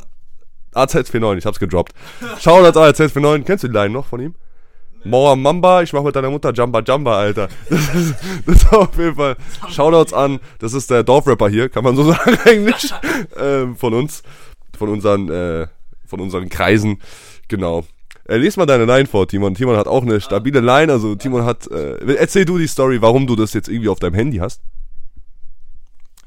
[0.73, 1.93] AZ49, ich hab's gedroppt.
[2.39, 3.43] Shoutouts an AZ49.
[3.43, 4.33] Kennst du die Line noch von ihm?
[5.03, 7.47] Mauer Mamba, ich mach mit deiner Mutter Jamba Jamba, Alter.
[7.69, 9.35] Das ist, das ist auf jeden Fall.
[9.69, 12.93] Shoutouts an, das ist der Dorfrapper hier, kann man so sagen eigentlich,
[13.39, 14.21] ähm, von uns,
[14.81, 15.67] von unseren, äh,
[16.07, 16.99] von unseren Kreisen,
[17.47, 17.85] genau.
[18.27, 19.53] Äh, lies mal deine Line vor, Timon.
[19.53, 23.27] Timon hat auch eine stabile Line, also Timon hat, äh, erzähl du die Story, warum
[23.27, 24.61] du das jetzt irgendwie auf deinem Handy hast.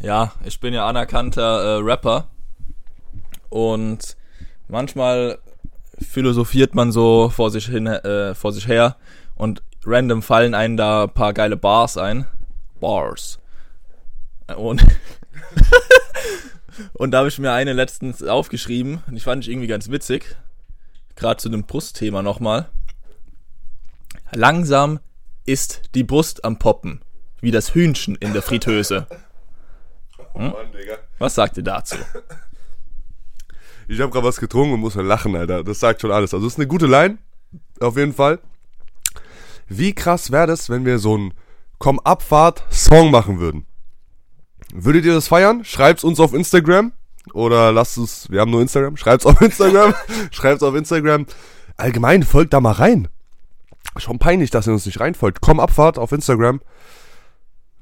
[0.00, 2.28] Ja, ich bin ja anerkannter äh, Rapper
[3.48, 4.16] und
[4.68, 5.38] manchmal
[6.00, 8.96] philosophiert man so vor sich hin, äh, vor sich her
[9.34, 12.26] und random fallen einen da ein paar geile Bars ein.
[12.78, 13.40] Bars.
[14.56, 14.80] Und,
[16.92, 20.36] und da habe ich mir eine letztens aufgeschrieben und ich fand ich irgendwie ganz witzig.
[21.16, 22.68] Gerade zu dem Brustthema nochmal.
[24.32, 25.00] Langsam
[25.46, 27.02] ist die Brust am Poppen,
[27.40, 29.06] wie das Hühnchen in der Fritteuse.
[30.32, 30.50] Hm?
[30.50, 30.98] Mann, Digga.
[31.18, 31.96] Was sagt ihr dazu?
[33.86, 35.62] Ich habe gerade was getrunken und muss halt lachen, Alter.
[35.62, 36.32] Das sagt schon alles.
[36.32, 37.18] Also, das ist eine gute Line.
[37.80, 38.40] Auf jeden Fall.
[39.68, 41.34] Wie krass wäre das, wenn wir so einen
[41.78, 43.66] Komm-Abfahrt-Song machen würden?
[44.76, 45.64] Würdet ihr das feiern?
[45.64, 46.90] Schreibt's uns auf Instagram.
[47.32, 48.96] Oder lasst es, wir haben nur Instagram.
[48.96, 49.94] Schreibt's auf Instagram.
[50.32, 51.26] Schreibt's auf Instagram.
[51.76, 53.06] Allgemein, folgt da mal rein.
[53.98, 55.40] Schon peinlich, dass ihr uns nicht reinfolgt.
[55.40, 56.60] Komm, Abfahrt auf Instagram.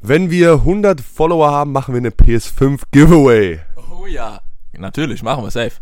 [0.03, 3.61] Wenn wir 100 Follower haben, machen wir eine PS5 Giveaway.
[3.91, 4.43] Oh ja.
[4.77, 5.77] Natürlich, machen wir safe.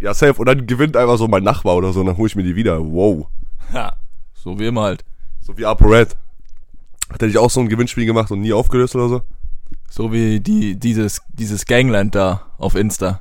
[0.00, 0.34] Ja, safe.
[0.34, 2.56] Und dann gewinnt einfach so mein Nachbar oder so, und dann hole ich mir die
[2.56, 2.80] wieder.
[2.80, 3.28] Wow.
[3.72, 3.94] Ja,
[4.34, 5.04] so wie immer halt.
[5.42, 6.16] So wie ApoRed.
[7.12, 9.22] Hat er nicht auch so ein Gewinnspiel gemacht und nie aufgelöst oder so?
[9.92, 13.20] So wie die, dieses, dieses Gangland da auf Insta.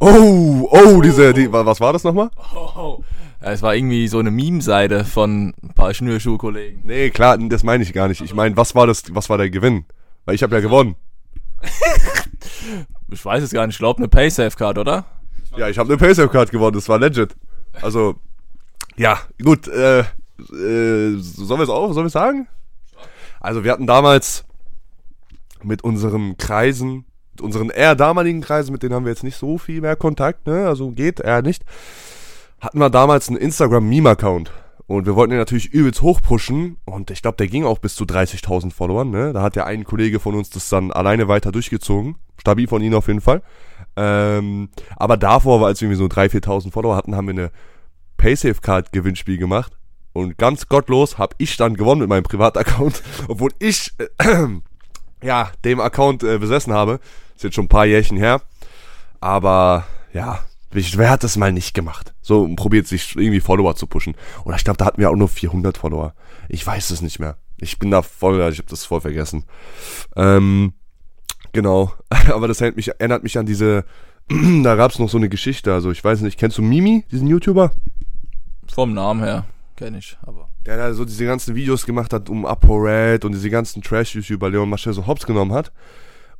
[0.00, 2.30] Oh, oh, diese, die, wa- was war das nochmal?
[2.54, 3.02] Oh.
[3.40, 6.80] Ja, es war irgendwie so eine Meme-Seite von ein paar Schnürschuhkollegen.
[6.84, 8.20] Nee, klar, das meine ich gar nicht.
[8.20, 9.84] Ich meine, was war das, was war der Gewinn?
[10.24, 10.96] Weil ich habe ja gewonnen.
[13.12, 15.04] Ich weiß es gar nicht, ich glaube eine Paysafe-Card, oder?
[15.56, 17.34] Ja, ich habe eine Paysafe-Card gewonnen, das war legit.
[17.82, 18.14] Also,
[18.96, 20.04] ja, gut, äh, äh,
[21.18, 22.46] sollen wir es auch, sollen wir sagen?
[23.40, 24.44] Also, wir hatten damals
[25.64, 29.58] mit unseren Kreisen, mit unseren eher damaligen Kreisen, mit denen haben wir jetzt nicht so
[29.58, 31.64] viel mehr Kontakt, ne, also geht eher nicht,
[32.60, 34.52] hatten wir damals einen Instagram-Meme-Account.
[34.90, 36.78] Und wir wollten den natürlich übelst hochpushen.
[36.84, 39.10] Und ich glaube, der ging auch bis zu 30.000 Followern.
[39.10, 39.32] Ne?
[39.32, 42.16] Da hat ja ein Kollege von uns das dann alleine weiter durchgezogen.
[42.40, 43.42] Stabil von ihnen auf jeden Fall.
[43.96, 47.50] Ähm, aber davor, als wir irgendwie so 3.000, 4.000 Follower hatten, haben wir eine
[48.16, 49.78] Paysafe-Card-Gewinnspiel gemacht.
[50.12, 53.00] Und ganz gottlos habe ich dann gewonnen mit meinem Privataccount.
[53.28, 54.46] Obwohl ich, äh,
[55.22, 57.00] ja, dem Account äh, besessen habe.
[57.36, 58.42] Ist jetzt schon ein paar Jährchen her.
[59.20, 62.14] Aber, ja, wer hat das mal nicht gemacht?
[62.20, 64.14] So, probiert sich irgendwie Follower zu pushen.
[64.44, 66.14] Oder ich glaube, da hatten wir auch nur 400 Follower.
[66.48, 67.36] Ich weiß es nicht mehr.
[67.58, 69.44] Ich bin da voll, ich habe das voll vergessen.
[70.16, 70.72] Ähm,
[71.52, 71.92] genau.
[72.32, 73.84] Aber das erinnert mich, erinnert mich an diese,
[74.62, 75.72] da gab's noch so eine Geschichte.
[75.72, 77.72] Also ich weiß nicht, kennst du Mimi, diesen YouTuber?
[78.72, 79.44] Vom Namen her
[79.76, 80.49] kenne ich, aber.
[80.70, 84.70] Der da so diese ganzen Videos gemacht hat um ApoRed und diese ganzen Trash-YouTuber Leon
[84.70, 85.72] Mascher so hops genommen hat.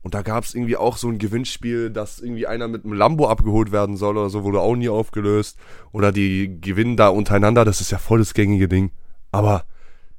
[0.03, 3.73] Und da gab's irgendwie auch so ein Gewinnspiel, dass irgendwie einer mit einem Lambo abgeholt
[3.73, 5.59] werden soll oder so, wurde auch nie aufgelöst.
[5.90, 8.93] Oder die gewinnen da untereinander, das ist ja voll das gängige Ding.
[9.33, 9.64] Aber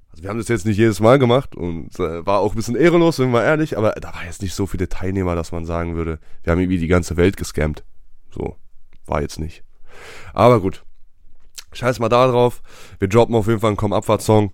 [0.09, 2.75] also wir haben das jetzt nicht jedes Mal gemacht und äh, war auch ein bisschen
[2.75, 5.95] ehrenlos, wenn wir ehrlich, aber da war jetzt nicht so viele Teilnehmer, dass man sagen
[5.95, 7.85] würde, wir haben irgendwie die ganze Welt gescammt.
[8.29, 8.57] So,
[9.05, 9.63] war jetzt nicht.
[10.33, 10.83] Aber gut.
[11.73, 12.61] Scheiß mal da drauf.
[12.99, 14.51] Wir droppen auf jeden Fall einen Komm-Abfahrt-Song.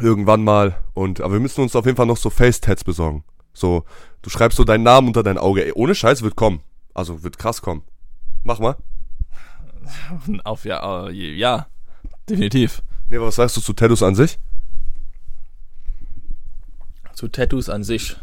[0.00, 0.76] Irgendwann mal.
[0.94, 3.24] Und, aber wir müssen uns auf jeden Fall noch so Face-Tats besorgen.
[3.52, 3.84] So,
[4.22, 5.64] du schreibst so deinen Namen unter dein Auge.
[5.64, 6.60] Ey, ohne Scheiß wird kommen.
[6.94, 7.82] Also wird krass kommen.
[8.44, 8.76] Mach mal.
[10.44, 11.66] Auf ja, äh, ja,
[12.28, 12.82] definitiv.
[13.08, 14.38] Nee, aber was sagst du zu Tattoos an sich?
[17.14, 18.16] Zu Tattoos an sich.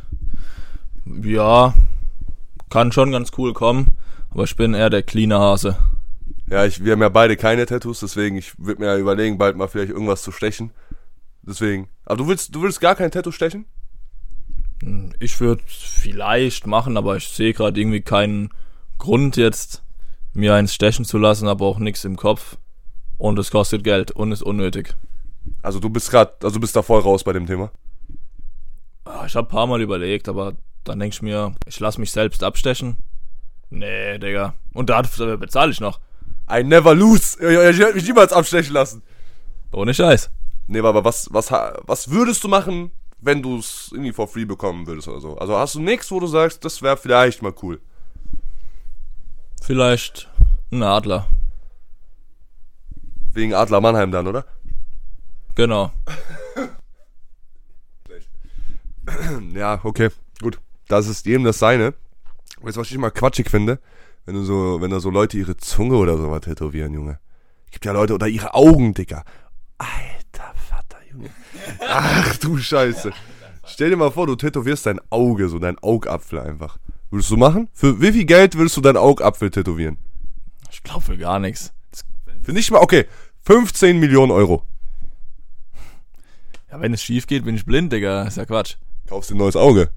[1.06, 1.74] Ja,
[2.70, 3.98] kann schon ganz cool kommen,
[4.30, 5.78] aber ich bin eher der cleane Hase.
[6.48, 9.56] Ja, ich, wir haben ja beide keine Tattoos, deswegen, ich würde mir ja überlegen, bald
[9.56, 10.72] mal vielleicht irgendwas zu stechen.
[11.42, 11.90] Deswegen.
[12.06, 13.66] Aber du willst, du willst gar kein Tattoo stechen?
[15.20, 18.50] Ich würde vielleicht machen, aber ich sehe gerade irgendwie keinen
[18.98, 19.84] Grund jetzt,
[20.34, 22.58] mir eins stechen zu lassen, aber auch nichts im Kopf.
[23.18, 24.96] Und es kostet Geld und ist unnötig.
[25.62, 27.72] Also du bist grad, also du bist da voll raus bei dem Thema.
[29.06, 32.44] Ah, Ich habe paar Mal überlegt, aber dann denk ich mir, ich lass mich selbst
[32.44, 32.98] abstechen.
[33.70, 34.54] Nee, Digga.
[34.74, 36.00] Und dafür bezahle ich noch.
[36.54, 37.38] I never lose.
[37.38, 39.02] Ich werde mich niemals abstechen lassen.
[39.72, 40.30] Ohne Scheiß.
[40.68, 44.86] Nee, aber was, was, was würdest du machen, wenn du es irgendwie for free bekommen
[44.86, 45.38] würdest oder so?
[45.38, 47.82] Also hast du nichts, wo du sagst, das wäre vielleicht mal cool.
[49.62, 50.30] Vielleicht
[50.72, 51.28] ein Adler.
[53.34, 54.46] Wegen Adler Mannheim dann, oder?
[55.56, 55.92] Genau.
[59.54, 60.10] Ja, okay,
[60.42, 60.60] gut.
[60.88, 61.94] Das ist jedem das seine.
[62.62, 63.80] Weißt du, was ich immer quatschig finde?
[64.26, 67.20] Wenn du so, wenn da so Leute ihre Zunge oder sowas tätowieren, Junge.
[67.72, 69.24] Gibt ja Leute, oder ihre Augen, Dicker.
[69.78, 71.30] Alter Vater, Junge.
[71.88, 73.12] Ach du Scheiße.
[73.66, 76.78] Stell dir mal vor, du tätowierst dein Auge, so dein Augapfel einfach.
[77.10, 77.70] Würdest du machen?
[77.74, 79.98] Für wie viel Geld würdest du dein Augapfel tätowieren?
[80.72, 81.74] Ich glaube für gar nichts.
[82.42, 83.06] Für nicht mal, okay,
[83.42, 84.66] 15 Millionen Euro.
[86.72, 88.24] Ja, wenn es schief geht, bin ich blind, Digga.
[88.24, 88.76] Ist ja Quatsch.
[89.08, 89.92] Kaufst dir ein neues Auge.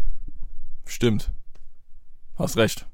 [0.85, 1.33] Stimmt.
[2.37, 2.87] Hast recht.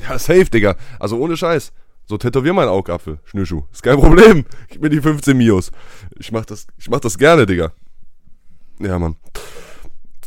[0.00, 0.76] Ja, safe, Digga.
[0.98, 1.72] Also ohne Scheiß.
[2.06, 3.64] So tätowier meinen Augapfel, Schnürschuh.
[3.70, 4.46] Ist kein Problem.
[4.68, 5.70] Gib mir die 15 Mios.
[6.18, 7.72] Ich mach das, ich mach das gerne, Digga.
[8.80, 9.16] Ja, Mann.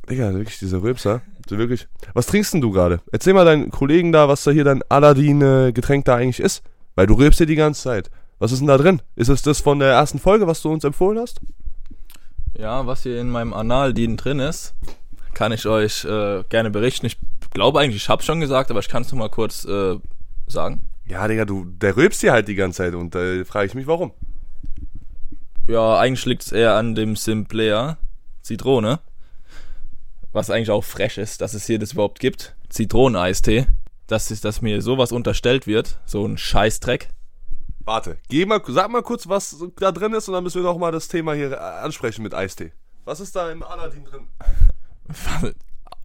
[0.10, 1.22] Digga, wirklich, dieser Rülpser.
[1.50, 1.88] So wirklich.
[2.14, 3.02] Was trinkst denn du gerade?
[3.12, 6.64] Erzähl mal deinen Kollegen da, was da hier dein Aladdin-Getränk da eigentlich ist.
[6.96, 8.12] Weil du rülpst hier die ganze Zeit.
[8.40, 9.02] Was ist denn da drin?
[9.16, 11.42] Ist es das von der ersten Folge, was du uns empfohlen hast?
[12.58, 14.76] Ja, was hier in meinem Analdien drin ist,
[15.34, 17.06] kann ich euch äh, gerne berichten.
[17.06, 17.18] Ich
[17.52, 19.98] glaube eigentlich, ich hab's schon gesagt, aber ich kann es noch mal kurz äh,
[20.48, 20.90] sagen.
[21.06, 23.74] Ja, Digga, du, der rülpst hier halt die ganze Zeit und da äh, frage ich
[23.74, 24.14] mich, warum.
[25.68, 27.98] Ja, eigentlich liegt's eher an dem Simplea
[28.42, 29.00] Zitrone.
[30.32, 32.56] Was eigentlich auch fresh ist, dass es hier das überhaupt gibt.
[32.70, 33.68] Zitroneneistee.
[34.08, 36.00] Dass, ist, dass mir sowas unterstellt wird.
[36.06, 37.10] So ein Scheißdreck.
[37.84, 40.78] Warte, geh mal, sag mal kurz, was da drin ist und dann müssen wir noch
[40.78, 42.72] mal das Thema hier äh, ansprechen mit Eistee.
[43.06, 44.28] Was ist da im Aladdin drin?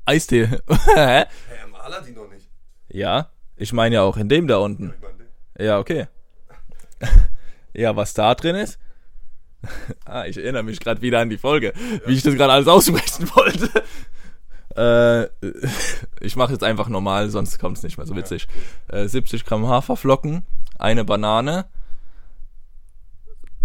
[0.05, 0.47] Eistee.
[0.47, 0.59] Hä?
[0.95, 1.27] Hä,
[1.65, 2.49] im Aladdin doch nicht.
[2.89, 4.95] ja, ich meine ja auch in dem da unten.
[5.59, 6.07] Ja, okay.
[7.75, 8.79] ja, was da drin ist?
[10.05, 11.73] ah, ich erinnere mich gerade wieder an die Folge,
[12.07, 13.83] wie ich das gerade alles aussprechen wollte.
[14.77, 15.29] äh,
[16.21, 18.49] ich mache jetzt einfach normal, sonst kommt es nicht mehr so witzig.
[18.89, 20.45] Äh, 70 Gramm Haferflocken,
[20.79, 21.67] eine Banane,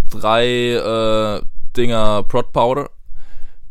[0.10, 1.42] drei äh,
[1.76, 2.90] Dinger Prot Powder,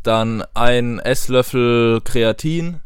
[0.03, 2.81] dann ein Esslöffel Kreatin,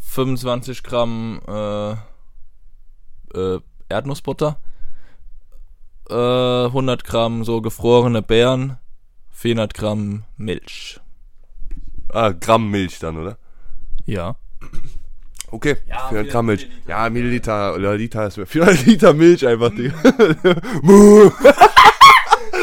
[0.00, 1.92] 25 Gramm äh,
[3.36, 4.58] äh, Erdnussbutter,
[6.08, 6.14] äh,
[6.66, 8.78] 100 Gramm so gefrorene Beeren,
[9.30, 11.00] 400 Gramm Milch.
[12.12, 13.38] Ah, Gramm Milch dann, oder?
[14.06, 14.36] Ja.
[15.50, 16.62] Okay, Ja, 400 Gramm Milch.
[16.62, 16.90] Milliliter.
[16.90, 19.94] Ja, Milliliter, oder Liter ist mir 400 Liter Milch einfach, Digga.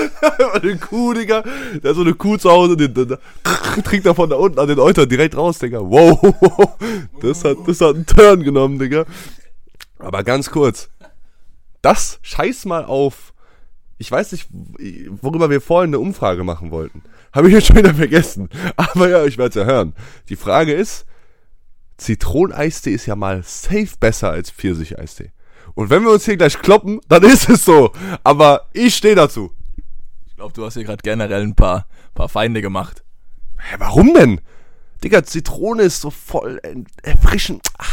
[0.54, 1.44] Eine Kuh, Digga.
[1.84, 3.18] Der hat so eine Kuh zu Hause, den, den,
[3.84, 5.80] trinkt er von da unten an den Euter direkt raus, Digga.
[5.80, 6.20] Wow,
[7.22, 9.06] das hat, das hat einen Turn genommen, Digga.
[10.00, 10.90] Aber ganz kurz.
[11.82, 13.34] Das scheiß mal auf.
[13.98, 14.48] Ich weiß nicht,
[15.22, 17.04] worüber wir vorhin eine Umfrage machen wollten.
[17.34, 18.50] Habe ich jetzt schon wieder vergessen.
[18.76, 19.94] Aber ja, ich werde es ja hören.
[20.30, 21.06] Die Frage ist,
[21.98, 25.32] Zitroneneistee ist ja mal safe besser als Pfirsicheistee.
[25.76, 27.92] Und wenn wir uns hier gleich kloppen, dann ist es so.
[28.24, 29.52] Aber ich stehe dazu.
[30.42, 33.04] Glaube, du hast hier gerade generell ein paar, paar Feinde gemacht.
[33.60, 34.42] Hä, warum denn?
[35.04, 36.60] Digga, Zitrone ist so voll
[37.04, 37.62] erfrischend.
[37.78, 37.84] Ah,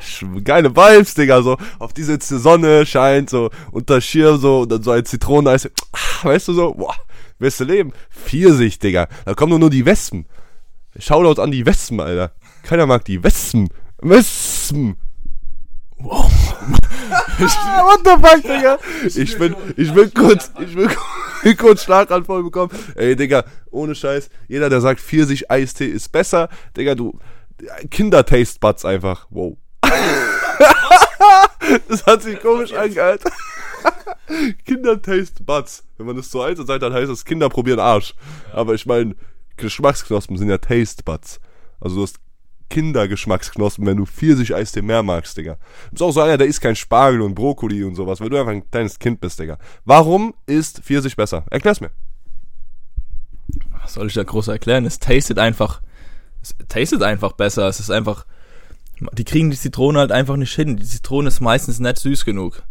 [0.00, 1.56] sch- geile Vibes, Digga, so.
[1.80, 5.68] Auf diese jetzt die Sonne scheint, so unter Schirm, so, und dann so ein Zitroneneis.
[5.92, 6.94] Ah, weißt du so, boah,
[7.40, 7.92] beste Leben.
[8.08, 9.08] Pfirsich, Digga.
[9.24, 10.26] Da kommen doch nur die Wespen.
[10.96, 12.30] Shoutout an die Wespen, Alter.
[12.62, 13.68] Keiner mag die Wespen.
[14.00, 14.96] Wespen.
[15.98, 16.30] Wow.
[17.10, 18.78] Ah, what the fuck, Digga?
[19.06, 20.98] Ich bin, ich bin kurz, ich bin kurz
[21.76, 22.70] Schlaganfall bekommen.
[22.94, 24.30] Ey, Digga, ohne Scheiß.
[24.48, 27.18] Jeder, der sagt, Pfirsich-Eistee ist besser, Digga, du,
[27.90, 29.26] Kinder-Taste-Buds einfach.
[29.30, 29.56] Wow.
[31.88, 33.22] das hat sich komisch angehört.
[34.64, 35.84] Kinder-Taste-Buds.
[35.96, 38.14] Wenn man das so eins sagt, dann heißt es Kinder probieren Arsch.
[38.52, 39.14] Aber ich meine,
[39.56, 41.40] Geschmacksknospen sind ja Taste-Buds.
[41.80, 42.18] Also du hast
[42.68, 45.54] Kindergeschmacksknospen, wenn du Pfirsich-Eistee mehr magst, Digga.
[45.54, 48.38] Du bist auch so einer, der isst kein Spargel und Brokkoli und sowas, weil du
[48.38, 49.58] einfach ein kleines Kind bist, Digga.
[49.84, 51.44] Warum ist Pfirsich besser?
[51.50, 51.90] Erklär's mir.
[53.82, 54.84] Was soll ich da groß erklären?
[54.84, 55.80] Es tastet einfach,
[56.42, 57.68] es tastet einfach besser.
[57.68, 58.26] Es ist einfach,
[59.12, 60.76] die kriegen die Zitrone halt einfach nicht hin.
[60.76, 62.62] Die Zitrone ist meistens nicht süß genug.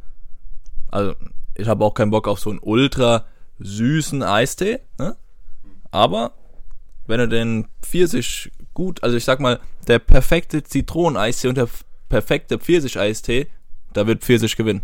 [0.89, 1.15] Also,
[1.55, 3.25] ich habe auch keinen Bock auf so einen ultra
[3.60, 5.15] süßen Eistee, ne?
[5.91, 6.34] Aber,
[7.08, 11.67] wenn du den Pfirsich gut, also ich sag mal, der perfekte Zitroneneistee und der
[12.09, 13.47] perfekte Pfirsicheistee,
[13.93, 14.81] da wird Pfirsich gewinnen.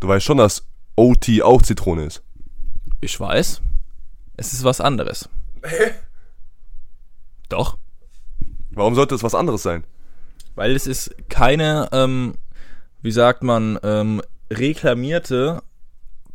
[0.00, 0.66] Du weißt schon, dass
[0.96, 2.22] OT auch Zitrone ist.
[3.00, 3.62] Ich weiß,
[4.36, 5.30] es ist was anderes.
[7.48, 7.78] Doch.
[8.72, 9.84] Warum sollte es was anderes sein?
[10.54, 12.34] Weil es ist keine, ähm,
[13.00, 15.62] wie sagt man, ähm, reklamierte,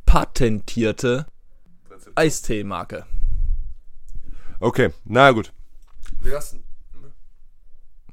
[0.06, 1.28] patentierte
[2.16, 3.06] Eistee-Marke.
[4.60, 5.52] Okay, na gut.
[6.22, 6.64] Wir lassen,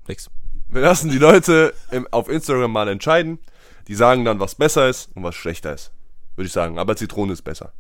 [0.09, 0.31] Nix.
[0.69, 3.39] wir lassen die Leute im, auf Instagram mal entscheiden.
[3.87, 5.93] Die sagen dann, was besser ist und was schlechter ist.
[6.37, 6.79] Würde ich sagen.
[6.79, 7.73] Aber Zitrone ist besser.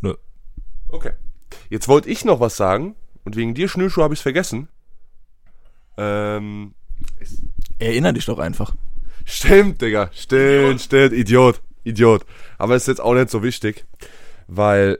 [0.00, 0.14] Nö.
[0.88, 1.12] Okay.
[1.70, 2.96] Jetzt wollte ich noch was sagen.
[3.24, 4.68] Und wegen dir, Schnürschuh, habe ich es vergessen.
[5.96, 6.74] Ähm,
[7.78, 8.74] Erinner dich doch einfach.
[9.24, 10.10] Stimmt, Digga.
[10.12, 11.12] Stimmt, stimmt.
[11.12, 11.60] Idiot.
[11.84, 12.24] Idiot.
[12.56, 13.84] Aber ist jetzt auch nicht so wichtig.
[14.46, 14.98] Weil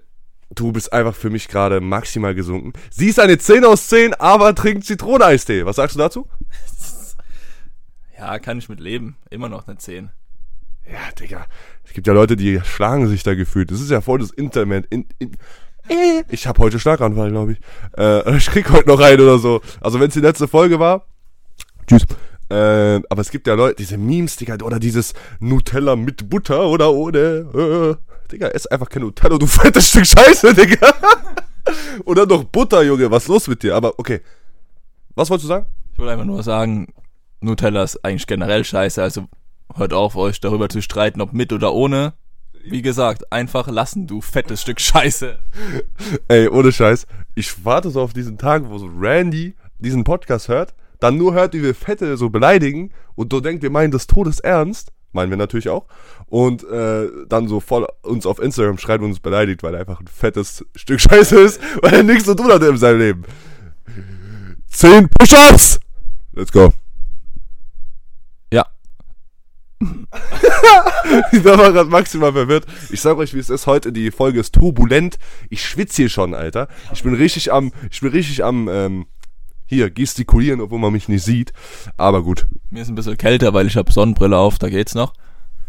[0.50, 2.72] du bist einfach für mich gerade maximal gesunken.
[2.90, 5.64] Sie ist eine 10 aus 10, aber trinkt Zitroneneistee.
[5.64, 6.28] Was sagst du dazu?
[8.20, 9.16] Ja, kann ich mit leben.
[9.30, 10.10] Immer noch eine 10.
[10.90, 11.46] Ja, Digga.
[11.84, 13.70] Es gibt ja Leute, die schlagen sich da gefühlt.
[13.70, 14.86] Das ist ja voll das Internet.
[14.90, 15.34] In, in,
[15.88, 17.58] äh, ich habe heute Schlaganfall, glaube ich.
[17.96, 19.60] Äh, ich krieg heute noch einen oder so.
[19.80, 21.06] Also wenn es die letzte Folge war.
[21.86, 22.06] Tschüss.
[22.50, 26.92] Äh, aber es gibt ja Leute, diese Memes, Digga, oder dieses Nutella mit Butter oder
[26.92, 27.18] ohne.
[27.98, 30.94] Äh, Digga, ess einfach kein Nutella, du fettes Stück Scheiße, Digga.
[32.04, 33.10] oder noch Butter, Junge.
[33.10, 33.74] Was ist los mit dir?
[33.74, 34.20] Aber okay.
[35.14, 35.66] Was wolltest du sagen?
[35.92, 36.92] Ich wollte einfach nur sagen,
[37.40, 39.26] Nutella ist eigentlich generell scheiße, also
[39.74, 42.14] hört auf, euch darüber zu streiten, ob mit oder ohne.
[42.64, 45.38] Wie gesagt, einfach lassen, du fettes Stück Scheiße.
[46.28, 47.06] Ey, ohne Scheiß.
[47.34, 51.54] Ich warte so auf diesen Tag, wo so Randy diesen Podcast hört, dann nur hört,
[51.54, 54.92] wie wir Fette so beleidigen und so denkt, wir meinen das Todesernst.
[55.12, 55.86] Meinen wir natürlich auch.
[56.26, 60.00] Und äh, dann so voll uns auf Instagram schreibt und uns beleidigt, weil er einfach
[60.00, 63.24] ein fettes Stück Scheiße ist, weil er nichts zu tun hatte in seinem Leben.
[64.68, 65.80] Zehn Push-Ups!
[66.32, 66.72] Let's go.
[68.52, 68.66] Ja,
[71.32, 72.66] Ich war gerade maximal verwirrt.
[72.90, 73.66] Ich sag euch, wie es ist.
[73.66, 75.18] Heute die Folge ist turbulent.
[75.50, 76.68] Ich schwitze hier schon, Alter.
[76.92, 79.06] Ich bin richtig am, ich bin richtig am, ähm,
[79.68, 81.52] hier gestikulieren, obwohl man mich nicht sieht.
[81.96, 82.46] Aber gut.
[82.70, 85.12] mir ist ein bisschen kälter, weil ich habe Sonnenbrille auf, da geht's noch.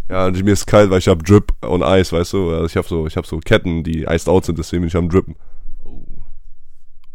[0.10, 2.50] Ja, und mir ist kalt, weil ich hab Drip und Eis, weißt du.
[2.50, 4.98] Also ich habe so, ich habe so Ketten, die iced out sind, deswegen bin ich
[4.98, 5.36] am Drippen.
[5.84, 6.04] Oh.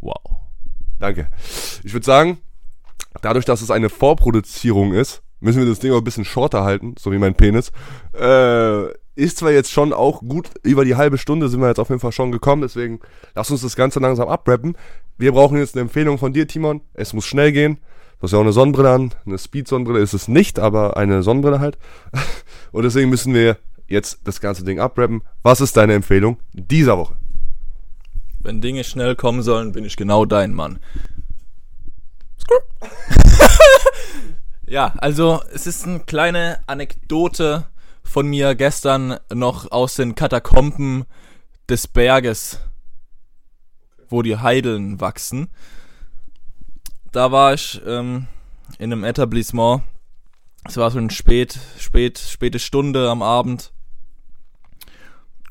[0.01, 0.37] Wow.
[1.01, 1.29] Danke.
[1.83, 2.38] Ich würde sagen,
[3.20, 6.94] dadurch, dass es eine Vorproduzierung ist, müssen wir das Ding auch ein bisschen shorter halten,
[6.99, 7.73] so wie mein Penis.
[8.12, 11.88] Äh, ist zwar jetzt schon auch gut, über die halbe Stunde sind wir jetzt auf
[11.88, 13.01] jeden Fall schon gekommen, deswegen
[13.35, 14.77] lass uns das Ganze langsam abrappen.
[15.16, 16.81] Wir brauchen jetzt eine Empfehlung von dir, Timon.
[16.92, 17.79] Es muss schnell gehen.
[18.18, 19.14] Du hast ja auch eine Sonnenbrille an.
[19.27, 21.79] Eine Speed-Sonnenbrille ist es nicht, aber eine Sonnenbrille halt.
[22.72, 25.22] Und deswegen müssen wir jetzt das ganze Ding abrappen.
[25.42, 27.16] Was ist deine Empfehlung dieser Woche?
[28.40, 30.79] Wenn Dinge schnell kommen sollen, bin ich genau dein Mann.
[34.66, 37.66] ja, also es ist eine kleine Anekdote
[38.03, 41.05] von mir gestern noch aus den Katakomben
[41.68, 42.61] des Berges,
[44.11, 45.49] wo die Heideln wachsen.
[47.12, 48.27] Da war ich ähm,
[48.79, 49.83] in einem Etablissement.
[50.67, 53.73] Es war so eine spät, spät, späte Stunde am Abend.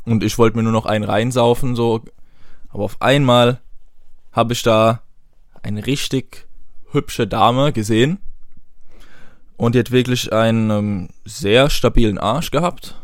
[0.06, 2.04] Und ich wollte mir nur noch einen reinsaufen, so
[2.74, 3.62] aber auf einmal
[4.32, 5.04] habe ich da
[5.62, 6.48] eine richtig
[6.92, 8.18] hübsche Dame gesehen.
[9.56, 13.00] Und die hat wirklich einen ähm, sehr stabilen Arsch gehabt.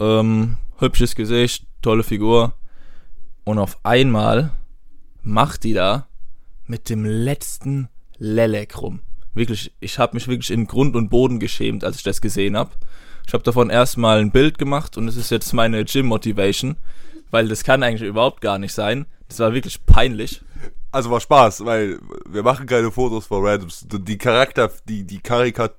[0.00, 2.54] Ähm, hübsches Gesicht, tolle Figur.
[3.48, 4.52] Und auf einmal
[5.22, 6.06] macht die da
[6.66, 9.00] mit dem letzten Lelek rum.
[9.32, 12.72] Wirklich, ich habe mich wirklich in Grund und Boden geschämt, als ich das gesehen habe.
[13.26, 16.76] Ich habe davon erstmal ein Bild gemacht und es ist jetzt meine Gym-Motivation
[17.30, 19.06] weil das kann eigentlich überhaupt gar nicht sein.
[19.28, 20.42] Das war wirklich peinlich.
[20.90, 23.86] Also war Spaß, weil wir machen keine Fotos von Randoms.
[23.88, 25.74] Die Charakter, die, die Karikatur,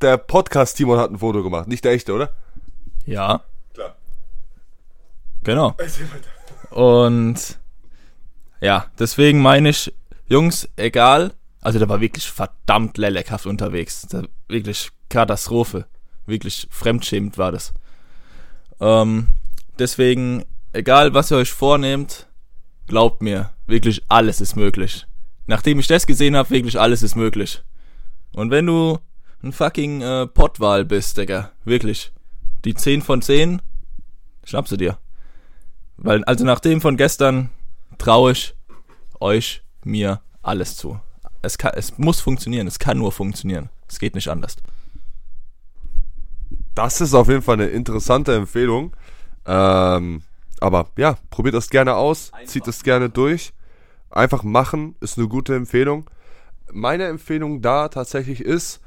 [0.00, 2.30] der Podcast Timon hat ein Foto gemacht, nicht der echte, oder?
[3.04, 3.42] Ja.
[5.44, 5.76] Genau.
[6.70, 7.58] Und
[8.60, 9.92] ja, deswegen meine ich,
[10.26, 11.32] Jungs, egal.
[11.60, 14.06] Also der war wirklich verdammt lelekhaft unterwegs.
[14.48, 15.86] Wirklich Katastrophe.
[16.26, 17.72] Wirklich fremdschämend war das.
[18.80, 19.28] Ähm,
[19.78, 22.26] deswegen, egal was ihr euch vornehmt,
[22.86, 25.06] glaubt mir, wirklich alles ist möglich.
[25.46, 27.62] Nachdem ich das gesehen habe, wirklich alles ist möglich.
[28.34, 28.98] Und wenn du
[29.42, 32.12] ein fucking äh, Pottwal bist, Digga, wirklich,
[32.64, 33.60] die 10 von 10,
[34.44, 34.98] schnapp sie dir.
[36.04, 37.48] Weil, also nach dem von gestern
[37.96, 38.54] traue ich
[39.20, 41.00] euch, mir alles zu.
[41.40, 43.70] Es, kann, es muss funktionieren, es kann nur funktionieren.
[43.88, 44.56] Es geht nicht anders.
[46.74, 48.94] Das ist auf jeden Fall eine interessante Empfehlung.
[49.46, 50.22] Ähm,
[50.60, 53.54] aber ja, probiert das gerne aus, zieht es gerne durch.
[54.10, 56.10] Einfach machen ist eine gute Empfehlung.
[56.70, 58.80] Meine Empfehlung da tatsächlich ist,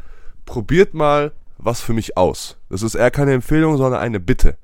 [0.46, 2.58] probiert mal was für mich aus.
[2.70, 4.58] Das ist eher keine Empfehlung, sondern eine Bitte.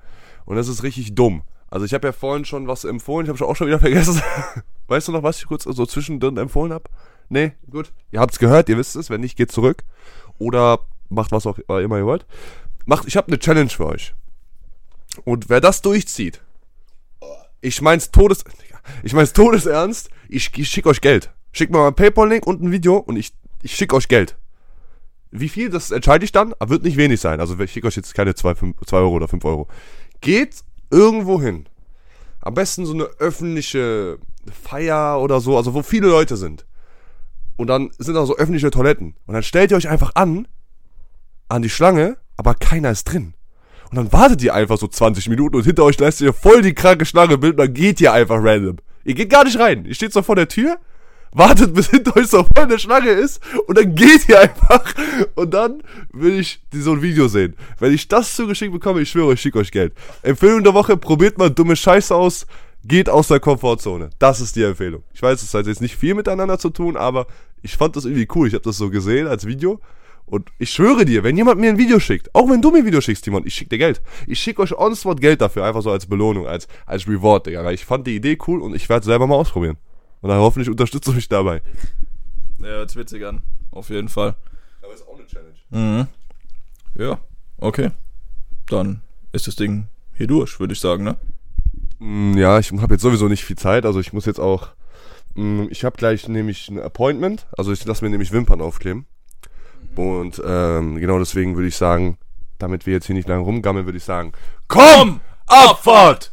[0.46, 1.42] Und das ist richtig dumm.
[1.74, 4.22] Also ich habe ja vorhin schon was empfohlen, ich habe auch schon wieder vergessen.
[4.90, 6.84] weißt du noch, was ich kurz so zwischendrin empfohlen habe?
[7.30, 7.92] Nee, gut.
[8.12, 9.10] Ihr habt's gehört, ihr wisst es.
[9.10, 9.84] Wenn nicht, geht zurück.
[10.38, 12.28] Oder macht was auch immer ihr wollt.
[12.86, 14.14] Macht, ich habe eine Challenge für euch.
[15.26, 16.44] Und wer das durchzieht,
[17.62, 18.44] Ich mein's Todes...
[19.02, 20.12] Ich mein's Todesernst.
[20.30, 21.32] Ich, ich schick euch Geld.
[21.54, 24.38] Schickt mir mal einen Paypal-Link und ein Video und ich, ich schick euch Geld.
[25.32, 27.40] Wie viel, das entscheide ich dann, aber wird nicht wenig sein.
[27.40, 28.54] Also ich schicke euch jetzt keine 2
[28.92, 29.68] Euro oder 5 Euro.
[30.22, 30.64] Geht
[30.94, 31.66] irgendwo hin.
[32.40, 34.20] Am besten so eine öffentliche
[34.52, 36.66] Feier oder so, also wo viele Leute sind.
[37.56, 39.16] Und dann sind da so öffentliche Toiletten.
[39.26, 40.48] Und dann stellt ihr euch einfach an,
[41.50, 43.34] an die Schlange, aber keiner ist drin.
[43.90, 46.74] Und dann wartet ihr einfach so 20 Minuten und hinter euch lässt ihr voll die
[46.74, 48.78] kranke Schlange bilden, dann geht ihr einfach random.
[49.04, 49.86] Ihr geht gar nicht rein.
[49.86, 50.78] Ihr steht so vor der Tür,
[51.34, 54.94] wartet bis hinter euch so voll eine Schlange ist und dann geht ihr einfach.
[55.36, 57.56] Und dann will ich so ein Video sehen.
[57.80, 59.94] Wenn ich das zugeschickt bekomme, ich schwöre, ich schicke euch Geld.
[60.22, 62.46] Empfehlung der Woche, probiert mal dumme Scheiße aus,
[62.86, 64.10] geht aus der Komfortzone.
[64.20, 65.04] Das ist die Empfehlung.
[65.14, 67.28] Ich weiß, es hat jetzt nicht viel miteinander zu tun, aber
[67.62, 68.48] ich fand das irgendwie cool.
[68.48, 69.80] Ich habe das so gesehen als Video.
[70.26, 72.86] Und ich schwöre dir, wenn jemand mir ein Video schickt, auch wenn du mir ein
[72.86, 74.02] Video schickst, Timon, ich schicke dir Geld.
[74.26, 77.70] Ich schicke euch on Geld dafür, einfach so als Belohnung, als, als Reward, Digga.
[77.72, 79.78] Ich fand die Idee cool und ich werde selber mal ausprobieren.
[80.24, 81.62] Und dann hoffentlich unterstützt du mich dabei.
[82.60, 83.44] Ja, hört's witzig an.
[83.72, 84.36] Auf jeden Fall.
[84.82, 85.54] Aber ist auch eine Challenge.
[85.70, 86.08] Mhm.
[86.96, 87.20] Ja,
[87.58, 87.92] okay.
[88.68, 89.02] Dann
[89.34, 91.18] ist das Ding hier durch, würde ich sagen, ne?
[92.00, 94.70] Mm, Ja, ich habe jetzt sowieso nicht viel Zeit, also ich muss jetzt auch.
[95.36, 99.06] mm, Ich habe gleich nämlich ein Appointment, also ich lasse mir nämlich Wimpern aufkleben.
[99.96, 102.18] Und ähm, genau deswegen würde ich sagen,
[102.60, 104.32] damit wir jetzt hier nicht lange rumgammeln, würde ich sagen,
[104.70, 106.22] komm, Abfahrt!